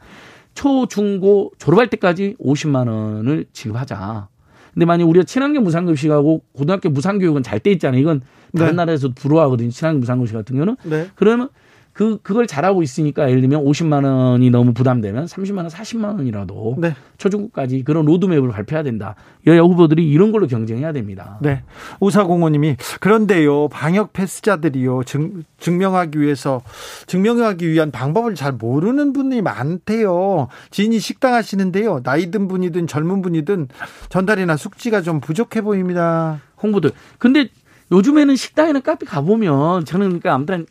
초, 0.53 0.85
중, 0.87 1.19
고 1.19 1.51
졸업할 1.57 1.89
때까지 1.89 2.35
50만 2.39 2.87
원을 2.87 3.45
지급하자. 3.51 4.27
근데 4.73 4.85
만약 4.85 5.05
우리가 5.09 5.25
친환경 5.25 5.63
무상급식하고 5.63 6.43
고등학교 6.53 6.89
무상교육은 6.89 7.43
잘 7.43 7.59
돼 7.59 7.71
있잖아요. 7.71 7.99
이건 7.99 8.21
다른 8.55 8.71
네. 8.71 8.77
나라에서 8.77 9.09
부러워하거든요. 9.09 9.69
친환경 9.69 9.99
무상급식 9.99 10.35
같은 10.35 10.55
경우는. 10.55 10.77
네. 10.83 11.09
그러면 11.15 11.49
그 11.93 12.19
그걸 12.23 12.47
잘하고 12.47 12.83
있으니까 12.83 13.29
예를 13.29 13.41
들면 13.41 13.65
50만 13.65 14.05
원이 14.05 14.49
너무 14.49 14.73
부담되면 14.73 15.25
30만 15.25 15.57
원, 15.57 15.67
40만 15.67 16.17
원이라도 16.17 16.77
네. 16.79 16.95
초중고까지 17.17 17.83
그런 17.83 18.05
로드맵을 18.05 18.49
발표해야 18.49 18.83
된다. 18.83 19.15
여야 19.45 19.61
후보들이 19.61 20.09
이런 20.09 20.31
걸로 20.31 20.47
경쟁해야 20.47 20.93
됩니다. 20.93 21.37
네. 21.41 21.63
오사공호님이 21.99 22.77
그런데요 23.01 23.67
방역 23.67 24.13
패스자들이요 24.13 25.03
증, 25.03 25.43
증명하기 25.59 26.19
위해서 26.21 26.61
증명하기 27.07 27.69
위한 27.69 27.91
방법을 27.91 28.35
잘 28.35 28.53
모르는 28.53 29.11
분이 29.11 29.41
많대요. 29.41 30.47
지인이 30.69 30.99
식당 30.99 31.33
하시는데요 31.33 32.01
나이 32.03 32.31
든 32.31 32.47
분이든 32.47 32.87
젊은 32.87 33.21
분이든 33.21 33.67
전달이나 34.09 34.55
숙지가 34.55 35.01
좀 35.01 35.19
부족해 35.19 35.61
보입니다. 35.61 36.39
홍보들. 36.63 36.91
근데 37.17 37.49
요즘에는 37.91 38.35
식당이나 38.35 38.79
카페 38.79 39.05
가보면 39.05 39.85
저는 39.85 40.07
그러니까 40.07 40.33
아무튼 40.33 40.65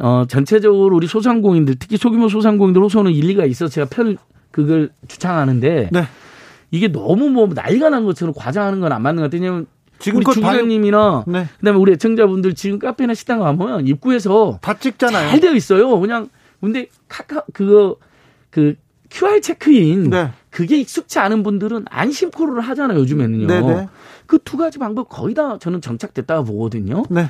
어, 0.00 0.24
전체적으로 0.28 0.96
우리 0.96 1.06
소상공인들, 1.06 1.76
특히 1.78 1.96
소규모 1.96 2.28
소상공인들 2.28 2.82
호소는 2.82 3.12
일리가 3.12 3.44
있어서 3.44 3.70
제가 3.70 3.88
편, 3.90 4.16
그걸 4.50 4.90
주창하는데. 5.08 5.90
네. 5.92 6.04
이게 6.72 6.88
너무 6.88 7.28
뭐 7.30 7.48
나이가 7.52 7.90
난 7.90 8.04
것처럼 8.04 8.32
과장하는 8.34 8.80
건 8.80 8.92
안 8.92 9.02
맞는 9.02 9.22
것 9.22 9.26
같아요. 9.30 9.42
왜냐면 9.42 9.66
지금 9.98 10.18
우리 10.18 10.24
주부장님이나 10.32 11.24
네. 11.26 11.46
그다음에 11.58 11.78
우리 11.78 11.92
애청자분들 11.92 12.54
지금 12.54 12.78
카페나 12.78 13.14
식당 13.14 13.40
가면 13.40 13.86
입구에서 13.86 14.58
다 14.62 14.74
찍잖아요. 14.74 15.30
잘 15.30 15.40
되어 15.40 15.54
있어요. 15.54 15.98
그냥 15.98 16.28
근데 16.60 16.86
카카 17.08 17.42
그거 17.52 17.96
그 18.50 18.76
QR 19.10 19.40
체크인 19.40 20.10
네. 20.10 20.30
그게 20.50 20.78
익숙치 20.78 21.18
않은 21.18 21.42
분들은 21.42 21.86
안심 21.90 22.30
코로를 22.30 22.62
하잖아요. 22.62 22.98
요즘에는요. 23.00 23.46
네, 23.48 23.60
네. 23.60 23.88
그두 24.26 24.56
가지 24.56 24.78
방법 24.78 25.08
거의 25.08 25.34
다 25.34 25.58
저는 25.58 25.80
정착됐다고 25.80 26.44
보거든요. 26.44 27.02
네. 27.10 27.26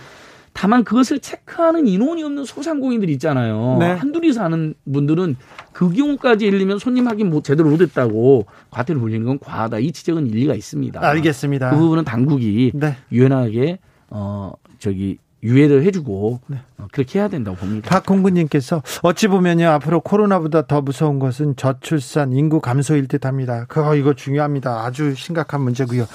다만 0.53 0.85
그것을 0.85 1.21
체크하는 1.21 1.87
인원이 1.87 2.23
없는 2.23 2.45
소상공인들이 2.45 3.13
있잖아요. 3.15 3.77
네. 3.79 3.93
한둘이서 3.93 4.43
하는 4.43 4.75
분들은 4.93 5.37
그 5.73 5.91
경우까지 5.91 6.51
들면 6.51 6.79
손님 6.79 7.07
확인 7.07 7.31
뭐 7.31 7.43
제대로 7.43 7.71
못했다고 7.71 8.47
과태료 8.71 8.99
물리는 9.01 9.25
건 9.25 9.39
과하다. 9.39 9.79
이 9.79 9.93
지적은 9.93 10.27
일리가 10.27 10.55
있습니다. 10.55 11.01
알겠습니다. 11.01 11.71
그 11.71 11.77
부분은 11.77 12.05
당국이 12.05 12.73
네. 12.75 12.97
유연하게 13.13 13.79
어 14.11 14.53
저기 14.79 15.19
유예를 15.43 15.85
해주고 15.85 16.41
네. 16.47 16.59
어, 16.79 16.87
그렇게 16.93 17.19
해야 17.19 17.29
된다고 17.29 17.57
봅니다. 17.57 17.89
박공구님께서 17.89 18.83
어찌 19.03 19.29
보면요 19.29 19.69
앞으로 19.71 20.01
코로나보다 20.01 20.67
더 20.67 20.81
무서운 20.81 21.19
것은 21.19 21.57
저출산 21.57 22.33
인구 22.33 22.61
감소일 22.61 23.09
듯합니다. 23.09 23.65
그거 23.69 23.95
이거 23.95 24.15
중요합니다. 24.15 24.85
아주 24.85 25.15
심각한 25.15 25.63
문제고요. 25.63 26.07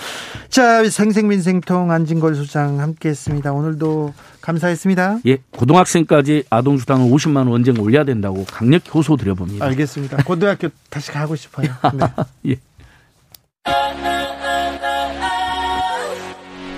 자 0.50 0.88
생생민생통 0.88 1.92
안진걸 1.92 2.36
소장 2.36 2.80
함께했습니다. 2.80 3.52
오늘도 3.52 4.14
감사했습니다. 4.42 5.20
예, 5.26 5.38
고등학생까지 5.52 6.44
아동 6.50 6.78
수당을 6.78 7.10
50만 7.10 7.38
원 7.38 7.48
언젠가 7.50 7.82
올려야 7.82 8.04
된다고 8.04 8.46
강력히 8.46 8.90
호소 8.92 9.18
드려봅니다. 9.18 9.66
알겠습니다. 9.66 10.18
고등학교 10.24 10.70
다시 10.90 11.12
가고 11.12 11.36
싶어요. 11.36 11.68
네. 11.94 12.06
예. 12.52 14.15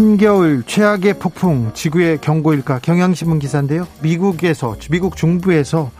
한겨울 0.00 0.62
최악의 0.66 1.18
폭풍 1.18 1.72
지구의 1.74 2.22
경고일까 2.22 2.78
경향신문 2.78 3.38
기사인데요. 3.38 3.86
미국에서 4.00 4.74
미국 4.88 5.14
중부에서 5.14 5.90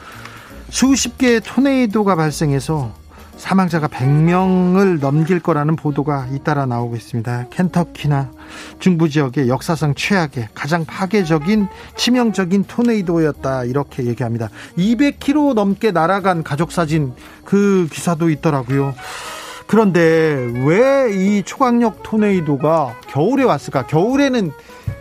수십 0.70 1.18
개의 1.18 1.42
토네이도가 1.42 2.16
발생해서 2.16 2.94
사망자가 3.36 3.88
100명을 3.88 5.00
넘길 5.00 5.38
거라는 5.38 5.76
보도가 5.76 6.28
잇따라 6.32 6.64
나오고 6.64 6.96
있습니다. 6.96 7.48
켄터키나 7.50 8.30
중부 8.78 9.10
지역의 9.10 9.48
역사상 9.48 9.94
최악의 9.94 10.48
가장 10.54 10.86
파괴적인 10.86 11.68
치명적인 11.94 12.64
토네이도였다 12.64 13.64
이렇게 13.64 14.06
얘기합니다. 14.06 14.48
200km 14.78 15.52
넘게 15.52 15.90
날아간 15.90 16.42
가족 16.42 16.72
사진 16.72 17.12
그 17.44 17.86
기사도 17.92 18.30
있더라고요. 18.30 18.94
그런데 19.70 20.00
왜 20.66 21.00
이 21.12 21.42
초강력 21.44 22.02
토네이도가 22.02 22.96
겨울에 23.06 23.44
왔을까? 23.44 23.86
겨울에는 23.86 24.50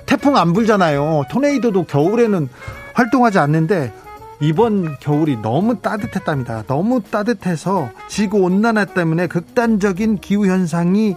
태풍 0.05 0.37
안 0.37 0.53
불잖아요. 0.53 1.23
토네이도도 1.31 1.85
겨울에는 1.85 2.49
활동하지 2.93 3.39
않는데 3.39 3.91
이번 4.39 4.97
겨울이 4.99 5.37
너무 5.41 5.81
따뜻했답니다. 5.81 6.65
너무 6.67 7.01
따뜻해서 7.01 7.89
지구 8.07 8.41
온난화 8.41 8.85
때문에 8.85 9.25
극단적인 9.25 10.19
기후 10.19 10.45
현상이 10.45 11.15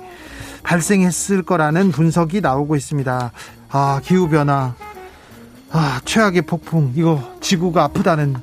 발생했을 0.62 1.42
거라는 1.42 1.90
분석이 1.90 2.40
나오고 2.40 2.74
있습니다. 2.76 3.32
아, 3.70 4.00
기후 4.02 4.30
변화. 4.30 4.74
아, 5.70 6.00
최악의 6.06 6.42
폭풍. 6.42 6.92
이거 6.96 7.22
지구가 7.40 7.84
아프다는 7.84 8.34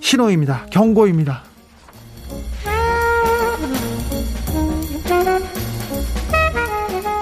신호입니다. 0.00 0.66
경고입니다. 0.70 1.47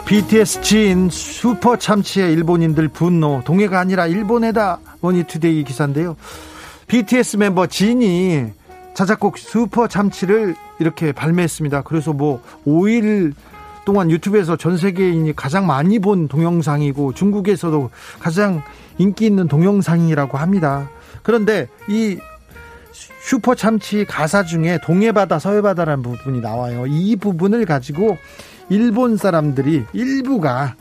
BTS 0.07 0.61
진 0.61 1.11
슈퍼 1.11 1.77
참치에 1.77 2.33
일본인들 2.33 2.87
분노 2.87 3.43
동해가 3.45 3.81
아니라 3.81 4.07
일본에다 4.07 4.79
머니투데이 5.01 5.65
기사인데요. 5.65 6.15
BTS 6.87 7.39
멤버 7.39 7.67
진이 7.67 8.45
자작곡 8.95 9.37
슈퍼 9.37 9.89
참치를 9.89 10.55
이렇게 10.79 11.11
발매했습니다. 11.11 11.83
그래서 11.83 12.13
뭐 12.13 12.41
5일 12.65 13.35
동안 13.85 14.09
유튜브에서 14.13 14.57
전 14.57 14.77
세계인이 14.77 15.35
가장 15.35 15.67
많이 15.67 15.99
본 15.99 16.29
동영상이고 16.29 17.15
중국에서도 17.15 17.91
가장 18.21 18.63
인기 18.99 19.27
있는 19.27 19.49
동영상이라고 19.49 20.39
합니다. 20.39 20.89
그런데 21.25 21.67
이 21.89 22.17
슈퍼 23.21 23.57
참치 23.57 24.05
가사 24.05 24.45
중에 24.45 24.79
동해바다 24.85 25.41
서해바다라는 25.41 26.05
부분이 26.05 26.41
나와요. 26.41 26.87
이 26.87 27.17
부분을 27.17 27.65
가지고 27.67 28.17
일본 28.69 29.17
사람들이 29.17 29.85
일부가 29.93 30.75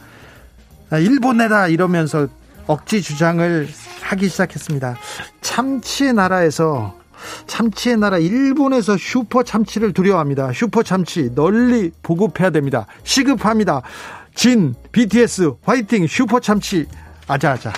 아, 0.89 0.98
일본에다 0.98 1.67
이러면서 1.67 2.28
억지 2.67 3.02
주장을 3.02 3.67
하기 4.02 4.30
시작했습니다. 4.30 4.98
참치의 5.41 6.13
나라에서 6.13 6.95
참치의 7.48 7.98
나라 7.98 8.17
일본에서 8.17 8.98
슈퍼 8.98 9.43
참치를 9.43 9.93
두려워합니다. 9.93 10.52
슈퍼 10.54 10.84
참치 10.84 11.34
널리 11.34 11.91
보급해야 12.04 12.50
됩니다. 12.50 12.86
시급합니다. 13.04 13.82
진 14.34 14.76
BTS 14.91 15.54
화이팅 15.63 16.08
슈퍼 16.08 16.39
참치 16.39 16.86
아자아자. 17.28 17.74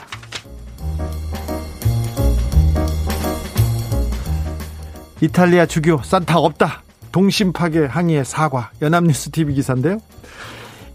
이탈리아 5.22 5.65
주교 5.65 6.02
산타 6.04 6.38
없다. 6.38 6.84
동심 7.12 7.54
파괴 7.54 7.86
항의에 7.86 8.26
사과. 8.26 8.72
연합뉴스 8.82 9.32
TV 9.32 9.56
기사인데요. 9.56 10.00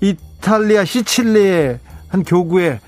이탈리아 0.00 0.84
시칠리의 0.84 1.78
한 2.08 2.24
교구에 2.24 2.80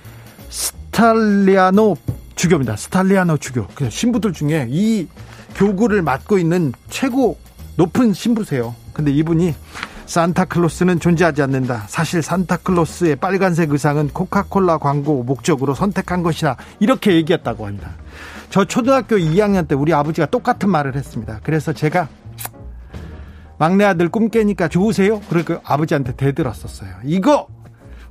스탈리아노 0.49 1.97
주교입니다. 2.37 2.77
스탈리아노 2.77 3.39
주교. 3.39 3.67
그 3.75 3.91
신부들 3.91 4.33
중에 4.33 4.67
이 4.69 5.07
교구를 5.57 6.03
맡고 6.03 6.39
있는 6.39 6.73
최고 6.91 7.39
높은 7.77 8.13
신부세요. 8.13 8.75
근데 8.93 9.11
이분이 9.13 9.55
산타클로스는 10.07 11.01
존재하지 11.01 11.43
않는다. 11.43 11.85
사실 11.89 12.23
산타클로스의 12.23 13.17
빨간색 13.17 13.73
의상은 13.73 14.09
코카콜라 14.09 14.79
광고 14.79 15.23
목적으로 15.23 15.75
선택한 15.75 16.23
것이다. 16.23 16.57
이렇게 16.79 17.15
얘기했다고 17.15 17.67
합니다. 17.67 17.93
저 18.51 18.65
초등학교 18.65 19.17
2학년 19.17 19.67
때 19.67 19.75
우리 19.75 19.93
아버지가 19.93 20.27
똑같은 20.27 20.71
말을 20.71 20.95
했습니다. 20.95 21.41
그래서 21.43 21.73
제가 21.73 22.09
막내 23.65 23.85
아들 23.85 24.11
꿈 24.11 24.29
깨니까 24.29 24.69
좋으세요? 24.69 25.23
그러니까 25.31 25.59
아버지한테 25.65 26.15
대들었었어요. 26.17 26.91
이거 27.03 27.47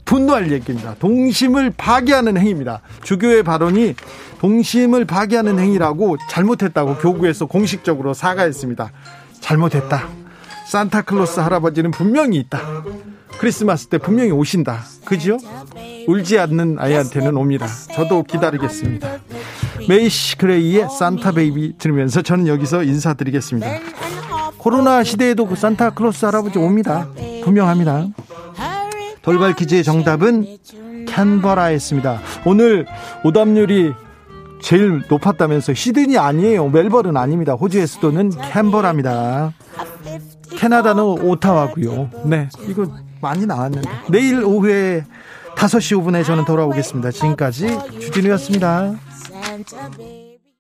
분노할 0.04 0.52
얘기입니다. 0.52 0.96
동심을 0.98 1.74
파괴하는 1.78 2.38
행위입니다. 2.38 2.82
주교의 3.04 3.44
발언이 3.44 3.94
동심을 4.39 5.06
파괴하는 5.06 5.60
행위라고 5.60 6.18
잘못했다고 6.28 6.96
교구에서 6.98 7.46
공식적으로 7.46 8.16
사과했습니다. 8.16 8.92
잘못했다. 9.42 10.08
산타클로스 10.70 11.42
할아버지는 11.42 11.92
분명히 11.92 12.38
있다. 12.38 12.60
크리스마스 13.38 13.89
때 13.89 14.00
분명히 14.00 14.32
오신다. 14.32 14.80
그죠? 15.06 15.38
울지 16.08 16.39
않는 16.39 16.78
아이한테는 16.80 17.38
옵니다. 17.38 17.68
저도 17.94 18.24
기다리겠습니다. 18.24 19.20
메이시 19.88 20.39
그레이의 20.39 20.88
Santa 20.98 21.34
Baby 21.34 21.76
들으면서 21.78 22.24
저는 22.24 22.48
여기서 22.48 22.82
인사드리겠습니다. 22.82 23.68
코로나 24.63 25.04
시대에도 25.04 25.45
그 25.45 25.58
산타클로스 25.58 26.26
할아버지 26.26 26.58
옵니다. 26.58 27.10
분명합니다. 27.43 28.08
돌발 29.21 29.54
퀴즈의 29.56 29.84
정답은 29.84 30.58
캔버라였습니다. 31.06 32.21
오늘 32.45 32.86
오답률이 33.26 33.93
제일 34.62 35.04
높았다면서 35.10 35.73
시드니 35.73 36.17
아니에요. 36.17 36.69
멜버른 36.69 37.17
아닙니다. 37.17 37.56
호주의 37.56 37.86
수도는 37.86 38.32
캔버라입니다. 38.54 39.52
캐나다는 40.52 41.04
오타와고요. 41.04 42.10
네, 42.23 42.47
이거 42.69 42.88
많이 43.21 43.45
나왔는데 43.45 43.89
내일 44.10 44.45
오후에 44.45 45.04
5시 45.56 46.02
5분에 46.02 46.23
저는 46.23 46.45
돌아오겠습니다. 46.45 47.12
지금까지 47.12 47.67
주진우였습니다. 47.99 48.93